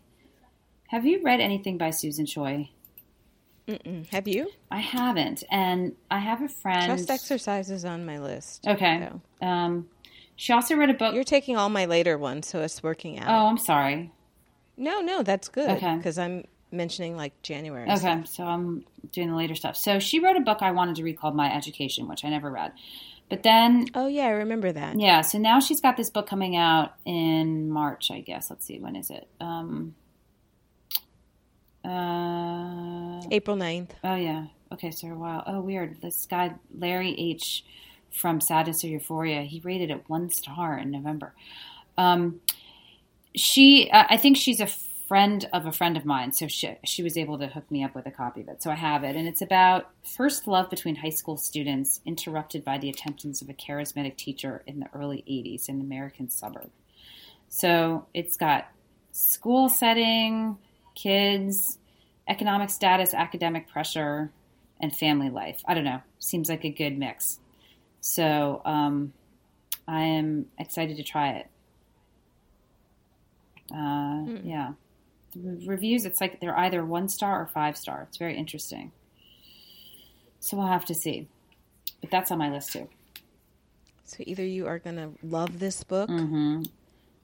[0.87, 2.69] Have you read anything by Susan Choi?
[3.67, 4.07] Mm-mm.
[4.09, 4.49] Have you?
[4.69, 6.85] I haven't, and I have a friend.
[6.85, 8.67] Trust exercises on my list.
[8.67, 9.07] Okay.
[9.41, 9.45] So.
[9.47, 9.87] Um,
[10.35, 11.13] she also read a book.
[11.13, 13.27] You're taking all my later ones, so it's working out.
[13.29, 14.11] oh, I'm sorry.
[14.77, 15.69] No, no, that's good.
[15.69, 15.95] Okay.
[15.97, 17.83] Because I'm mentioning like January.
[17.87, 18.27] Okay, stuff.
[18.27, 19.75] so I'm doing the later stuff.
[19.75, 22.49] So she wrote a book I wanted to read called My Education, which I never
[22.49, 22.71] read.
[23.29, 24.99] But then, Oh, yeah, I remember that.
[24.99, 28.49] yeah, so now she's got this book coming out in March, I guess.
[28.49, 29.27] Let's see, when is it?
[29.39, 29.95] Um,
[31.83, 33.89] uh, April 9th.
[34.03, 34.45] oh, yeah.
[34.71, 35.43] Okay, so a while.
[35.45, 36.01] Oh, weird.
[36.01, 37.65] This guy, Larry H.
[38.11, 41.33] from Sadness or Euphoria, he rated it one star in November.
[41.97, 42.41] Um,
[43.35, 44.67] she, uh, I think she's a
[45.11, 47.93] friend of a friend of mine, so she she was able to hook me up
[47.93, 48.63] with a copy of it.
[48.63, 52.77] So I have it, and it's about first love between high school students interrupted by
[52.77, 56.69] the attentions of a charismatic teacher in the early '80s in an American suburb.
[57.49, 58.69] So it's got
[59.11, 60.57] school setting,
[61.01, 61.77] kids,
[62.27, 64.31] economic status, academic pressure,
[64.79, 65.61] and family life.
[65.67, 66.01] I don't know.
[66.19, 67.39] Seems like a good mix.
[68.01, 69.13] So um,
[69.87, 71.47] I am excited to try it.
[73.73, 74.73] Uh, Yeah.
[75.33, 78.05] The reviews, it's like they're either one star or five star.
[78.09, 78.91] It's very interesting.
[80.41, 81.27] So we'll have to see.
[82.01, 82.89] But that's on my list too.
[84.03, 86.63] So either you are going to love this book Mm-hmm.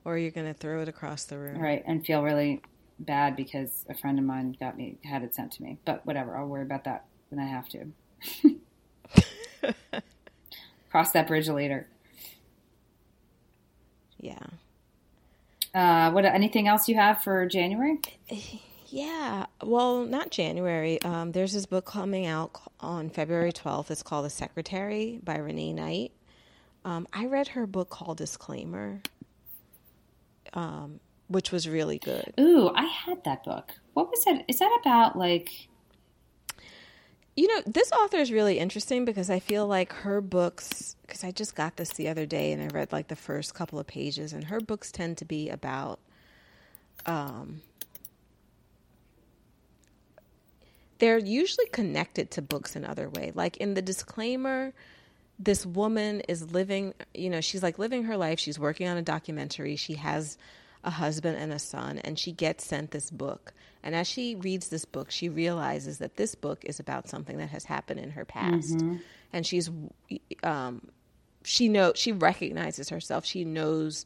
[0.05, 1.59] or you're going to throw it across the room.
[1.59, 1.83] Right.
[1.85, 2.61] And feel really
[2.99, 5.77] bad because a friend of mine got me, had it sent to me.
[5.85, 6.35] But whatever.
[6.37, 7.85] I'll worry about that when I have to.
[10.89, 11.87] Cross that bridge later.
[14.19, 14.39] Yeah.
[15.73, 16.25] Uh, what?
[16.25, 17.99] Anything else you have for January?
[18.89, 19.47] Yeah.
[19.61, 21.01] Well, not January.
[21.01, 23.91] Um, there's this book coming out on February 12th.
[23.91, 26.13] It's called The Secretary by Renee Knight.
[26.85, 29.01] Um, I read her book called Disclaimer,
[30.53, 32.33] um, which was really good.
[32.39, 33.71] Ooh, I had that book.
[33.93, 34.45] What was that?
[34.47, 35.67] Is that about like?
[37.35, 41.29] You know, this author is really interesting because I feel like her books, because I
[41.29, 44.33] just got this the other day and I read like the first couple of pages,
[44.33, 45.99] and her books tend to be about,
[47.05, 47.61] um,
[50.97, 53.31] they're usually connected to books in other way.
[53.35, 54.73] Like in the disclaimer,
[55.37, 58.39] this woman is living, you know, she's like living her life.
[58.39, 59.75] She's working on a documentary.
[59.75, 60.39] She has
[60.87, 63.53] a husband and a son, and she gets sent this book.
[63.83, 67.49] And as she reads this book, she realizes that this book is about something that
[67.49, 68.79] has happened in her past.
[69.33, 69.69] And she's,
[70.43, 70.81] um,
[71.43, 73.25] she knows, she recognizes herself.
[73.25, 74.05] She knows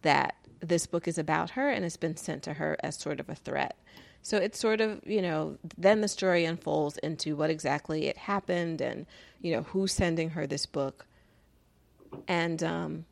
[0.00, 3.28] that this book is about her and it's been sent to her as sort of
[3.28, 3.76] a threat.
[4.22, 8.80] So it's sort of, you know, then the story unfolds into what exactly it happened
[8.80, 9.04] and,
[9.42, 11.04] you know, who's sending her this book.
[12.26, 13.04] And um,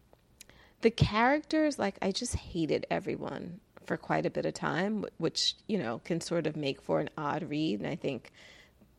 [0.80, 5.78] the characters, like, I just hated everyone for quite a bit of time, which, you
[5.78, 7.80] know, can sort of make for an odd read.
[7.80, 8.32] And I think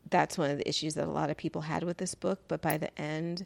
[0.09, 2.41] that's one of the issues that a lot of people had with this book.
[2.47, 3.45] But by the end,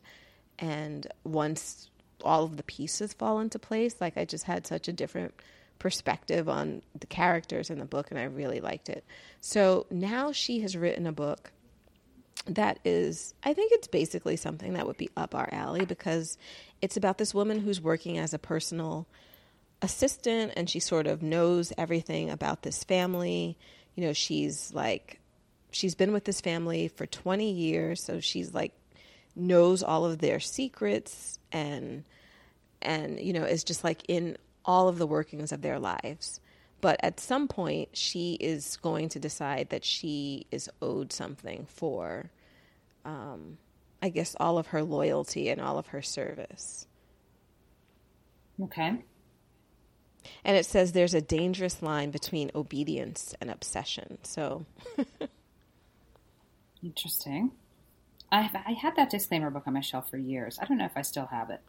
[0.58, 1.90] and once
[2.24, 3.96] all of the pieces fall into place.
[4.00, 5.34] Like I just had such a different
[5.80, 9.04] perspective on the characters in the book, and I really liked it.
[9.42, 11.52] So now she has written a book
[12.48, 16.38] that is, I think it's basically something that would be up our alley because
[16.82, 19.08] it's about this woman who's working as a personal
[19.82, 23.58] assistant and she sort of knows everything about this family.
[23.96, 25.20] You know, she's like,
[25.72, 28.74] she's been with this family for 20 years, so she's like,
[29.36, 32.04] knows all of their secrets and,
[32.82, 36.40] and, you know, is just like in all of the workings of their lives.
[36.82, 42.30] But at some point, she is going to decide that she is owed something for,
[43.04, 43.58] um,
[44.06, 46.86] I guess, all of her loyalty and all of her service.
[48.62, 49.03] Okay.
[50.43, 54.20] And it says there's a dangerous line between obedience and obsession.
[54.22, 54.68] So
[56.84, 57.53] interesting.
[58.32, 60.60] I've, I had that disclaimer book on my shelf for years.
[60.62, 61.62] I don't know if I still have it.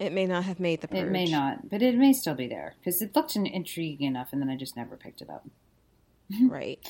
[0.00, 0.98] It may not have made the purge.
[0.98, 4.42] It may not, but it may still be there because it looked intriguing enough, and
[4.42, 5.46] then I just never picked it up.
[6.48, 6.80] right.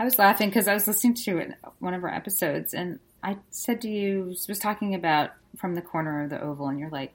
[0.00, 3.80] I was laughing because I was listening to one of our episodes, and I said
[3.82, 7.12] to you, was talking about from the corner of the oval, and you're like,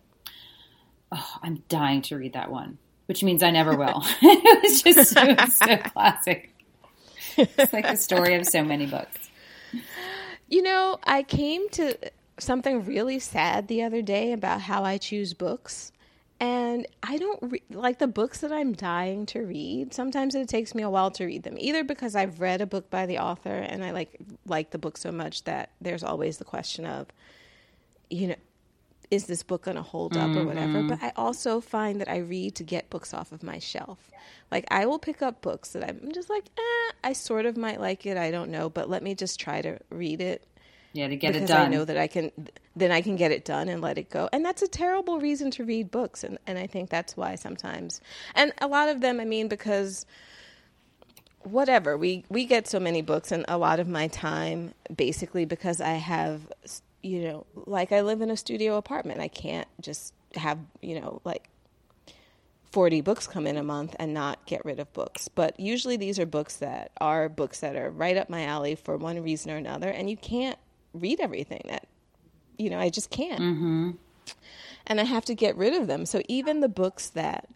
[1.11, 2.77] "Oh, I'm dying to read that one,"
[3.07, 4.03] which means I never will.
[4.21, 6.53] it was just was so classic.
[7.37, 9.29] It's like the story of so many books.
[10.47, 11.97] You know, I came to
[12.39, 15.91] something really sad the other day about how I choose books.
[16.39, 19.93] And I don't re- like the books that I'm dying to read.
[19.93, 22.89] Sometimes it takes me a while to read them, either because I've read a book
[22.91, 26.45] by the author and I like like the book so much that there's always the
[26.45, 27.07] question of,
[28.11, 28.35] you know,
[29.09, 30.39] is this book going to hold up mm-hmm.
[30.39, 30.83] or whatever?
[30.83, 34.11] But I also find that I read to get books off of my shelf.
[34.51, 37.81] Like I will pick up books that I'm just like, eh, I sort of might
[37.81, 38.15] like it.
[38.15, 40.45] I don't know, but let me just try to read it
[40.93, 41.67] yeah, to get because it done.
[41.67, 42.31] I know that I can
[42.75, 44.29] then I can get it done and let it go.
[44.31, 48.01] And that's a terrible reason to read books and and I think that's why sometimes
[48.35, 50.05] and a lot of them I mean because
[51.43, 55.79] whatever we we get so many books and a lot of my time basically because
[55.79, 56.41] I have
[57.03, 59.19] you know like I live in a studio apartment.
[59.19, 61.49] I can't just have, you know, like
[62.71, 65.27] 40 books come in a month and not get rid of books.
[65.27, 68.97] But usually these are books that are books that are right up my alley for
[68.97, 70.57] one reason or another and you can't
[70.97, 71.87] read everything that
[72.57, 73.41] you know I just can't.
[73.41, 73.91] Mm-hmm.
[74.89, 76.05] And I have to get rid of them.
[76.05, 77.49] So even the books that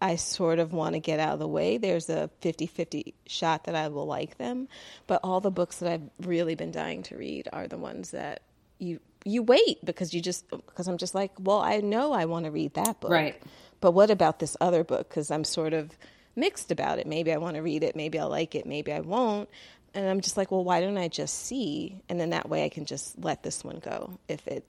[0.00, 3.76] I sort of want to get out of the way, there's a 50-50 shot that
[3.76, 4.66] I will like them,
[5.06, 8.42] but all the books that I've really been dying to read are the ones that
[8.78, 12.46] you you wait because you just because I'm just like, well, I know I want
[12.46, 13.12] to read that book.
[13.12, 13.40] Right.
[13.80, 15.96] But what about this other book cuz I'm sort of
[16.34, 17.06] mixed about it.
[17.06, 19.48] Maybe I want to read it, maybe I'll like it, maybe I won't
[19.94, 22.00] and I'm just like, well, why don't I just see?
[22.08, 24.64] And then that way I can just let this one go if it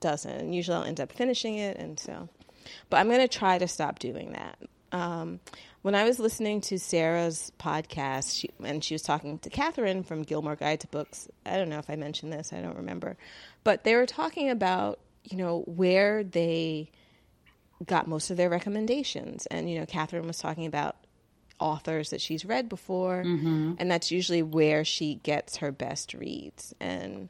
[0.00, 0.30] doesn't.
[0.30, 1.76] And usually I'll end up finishing it.
[1.76, 2.28] And so,
[2.90, 4.58] but I'm going to try to stop doing that.
[4.92, 5.40] Um,
[5.80, 10.22] when I was listening to Sarah's podcast, she, and she was talking to Catherine from
[10.22, 13.16] Gilmore Guide to Books, I don't know if I mentioned this, I don't remember,
[13.64, 16.90] but they were talking about, you know, where they
[17.86, 19.46] got most of their recommendations.
[19.46, 20.96] And, you know, Catherine was talking about
[21.62, 23.74] authors that she's read before, mm-hmm.
[23.78, 26.74] and that's usually where she gets her best reads.
[26.80, 27.28] And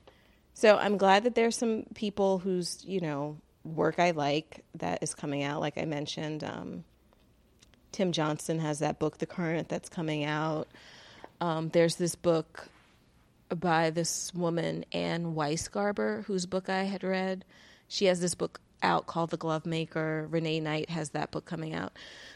[0.54, 5.14] so I'm glad that there's some people whose you know work I like that is
[5.14, 5.60] coming out.
[5.60, 6.84] Like I mentioned, um,
[7.92, 10.68] Tim Johnston has that book, The Current, that's coming out.
[11.40, 12.68] Um, there's this book
[13.54, 17.44] by this woman, Ann Weisgarber, whose book I had read.
[17.88, 20.26] She has this book out called The Glove Maker.
[20.30, 21.92] Renee Knight has that book coming out.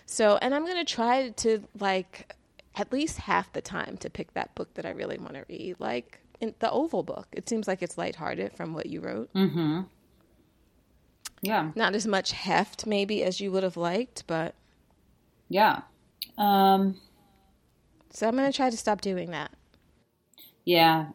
[0.07, 2.35] So, and I'm going to try to like
[2.77, 5.77] at least half the time to pick that book that I really want to read,
[5.79, 7.27] like in the Oval book.
[7.33, 9.33] It seems like it's lighthearted from what you wrote.
[9.35, 9.83] Mm-hmm.
[11.43, 11.71] Yeah.
[11.75, 14.55] Not as much heft maybe as you would have liked, but
[15.49, 15.83] yeah.
[16.39, 17.01] Um
[18.11, 19.51] so I'm going to try to stop doing that.
[20.65, 21.09] Yeah.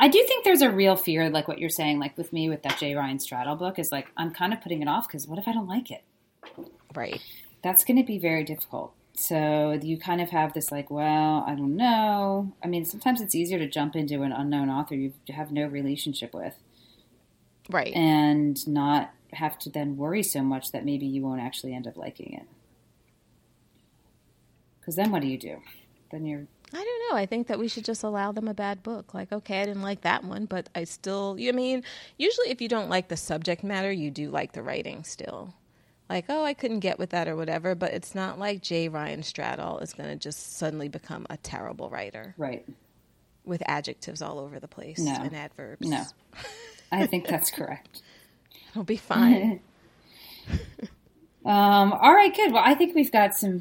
[0.00, 2.62] I do think there's a real fear, like what you're saying, like with me with
[2.62, 2.94] that J.
[2.94, 5.52] Ryan Stradal book, is like I'm kind of putting it off because what if I
[5.52, 6.04] don't like it?
[6.94, 7.20] Right.
[7.62, 8.94] That's going to be very difficult.
[9.16, 12.52] So you kind of have this like, well, I don't know.
[12.62, 16.32] I mean, sometimes it's easier to jump into an unknown author you have no relationship
[16.32, 16.54] with,
[17.68, 21.88] right, and not have to then worry so much that maybe you won't actually end
[21.88, 22.46] up liking it.
[24.78, 25.62] Because then what do you do?
[26.10, 27.16] Then you're I don't know.
[27.16, 29.14] I think that we should just allow them a bad book.
[29.14, 31.82] Like, okay, I didn't like that one, but I still, I mean,
[32.18, 35.54] usually if you don't like the subject matter, you do like the writing still.
[36.10, 38.88] Like, oh, I couldn't get with that or whatever, but it's not like J.
[38.88, 42.34] Ryan Stradal is going to just suddenly become a terrible writer.
[42.38, 42.66] Right.
[43.44, 45.12] With adjectives all over the place no.
[45.12, 45.86] and adverbs.
[45.86, 46.04] No.
[46.92, 48.02] I think that's correct.
[48.70, 49.60] It'll be fine.
[51.44, 52.52] um, all right, good.
[52.52, 53.60] Well, I think we've got some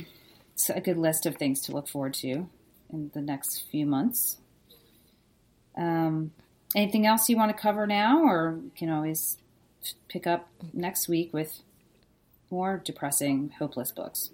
[0.70, 2.50] a good list of things to look forward to
[2.92, 4.38] in the next few months.
[5.78, 6.32] Um,
[6.76, 9.38] anything else you want to cover now, or you can always
[10.08, 11.62] pick up next week with
[12.50, 14.32] more depressing, hopeless books.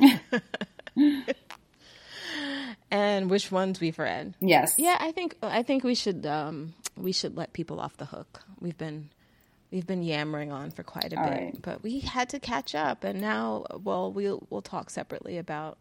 [2.90, 4.34] and which ones we've read.
[4.40, 4.74] Yes.
[4.78, 8.40] Yeah, I think I think we should um, we should let people off the hook.
[8.60, 9.10] We've been
[9.72, 11.62] we've been yammering on for quite a All bit, right.
[11.62, 15.78] but we had to catch up, and now well we'll we'll talk separately about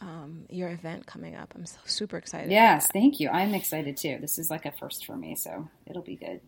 [0.00, 1.52] um, your event coming up.
[1.54, 2.50] I'm so super excited.
[2.50, 3.28] Yes, thank you.
[3.28, 4.18] I'm excited too.
[4.20, 6.40] This is like a first for me, so it'll be good.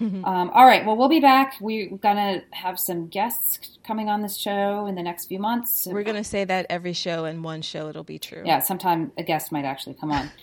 [0.00, 0.86] um, all right.
[0.86, 1.56] Well, we'll be back.
[1.60, 5.88] We're gonna have some guests coming on this show in the next few months.
[5.90, 8.42] We're gonna say that every show, and one show it'll be true.
[8.46, 10.30] yeah, sometime a guest might actually come on.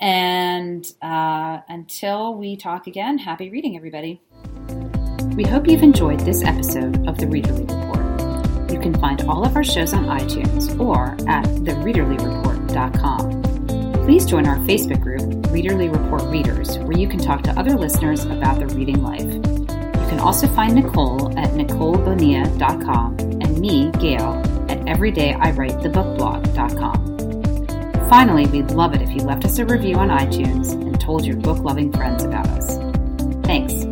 [0.00, 4.22] And uh, until we talk again, happy reading, everybody.
[5.36, 8.00] We hope you've enjoyed this episode of the Readerly Report.
[8.72, 13.42] You can find all of our shows on iTunes or at thereaderlyreport.com.
[14.04, 15.20] Please join our Facebook group,
[15.52, 19.20] Readerly Report Readers, where you can talk to other listeners about their reading life.
[19.22, 19.42] You
[20.08, 27.09] can also find Nicole at NicoleBonilla.com and me, Gayle, at EverydayIWriteTheBookBlog.com.
[28.10, 31.36] Finally, we'd love it if you left us a review on iTunes and told your
[31.36, 32.76] book loving friends about us.
[33.46, 33.89] Thanks.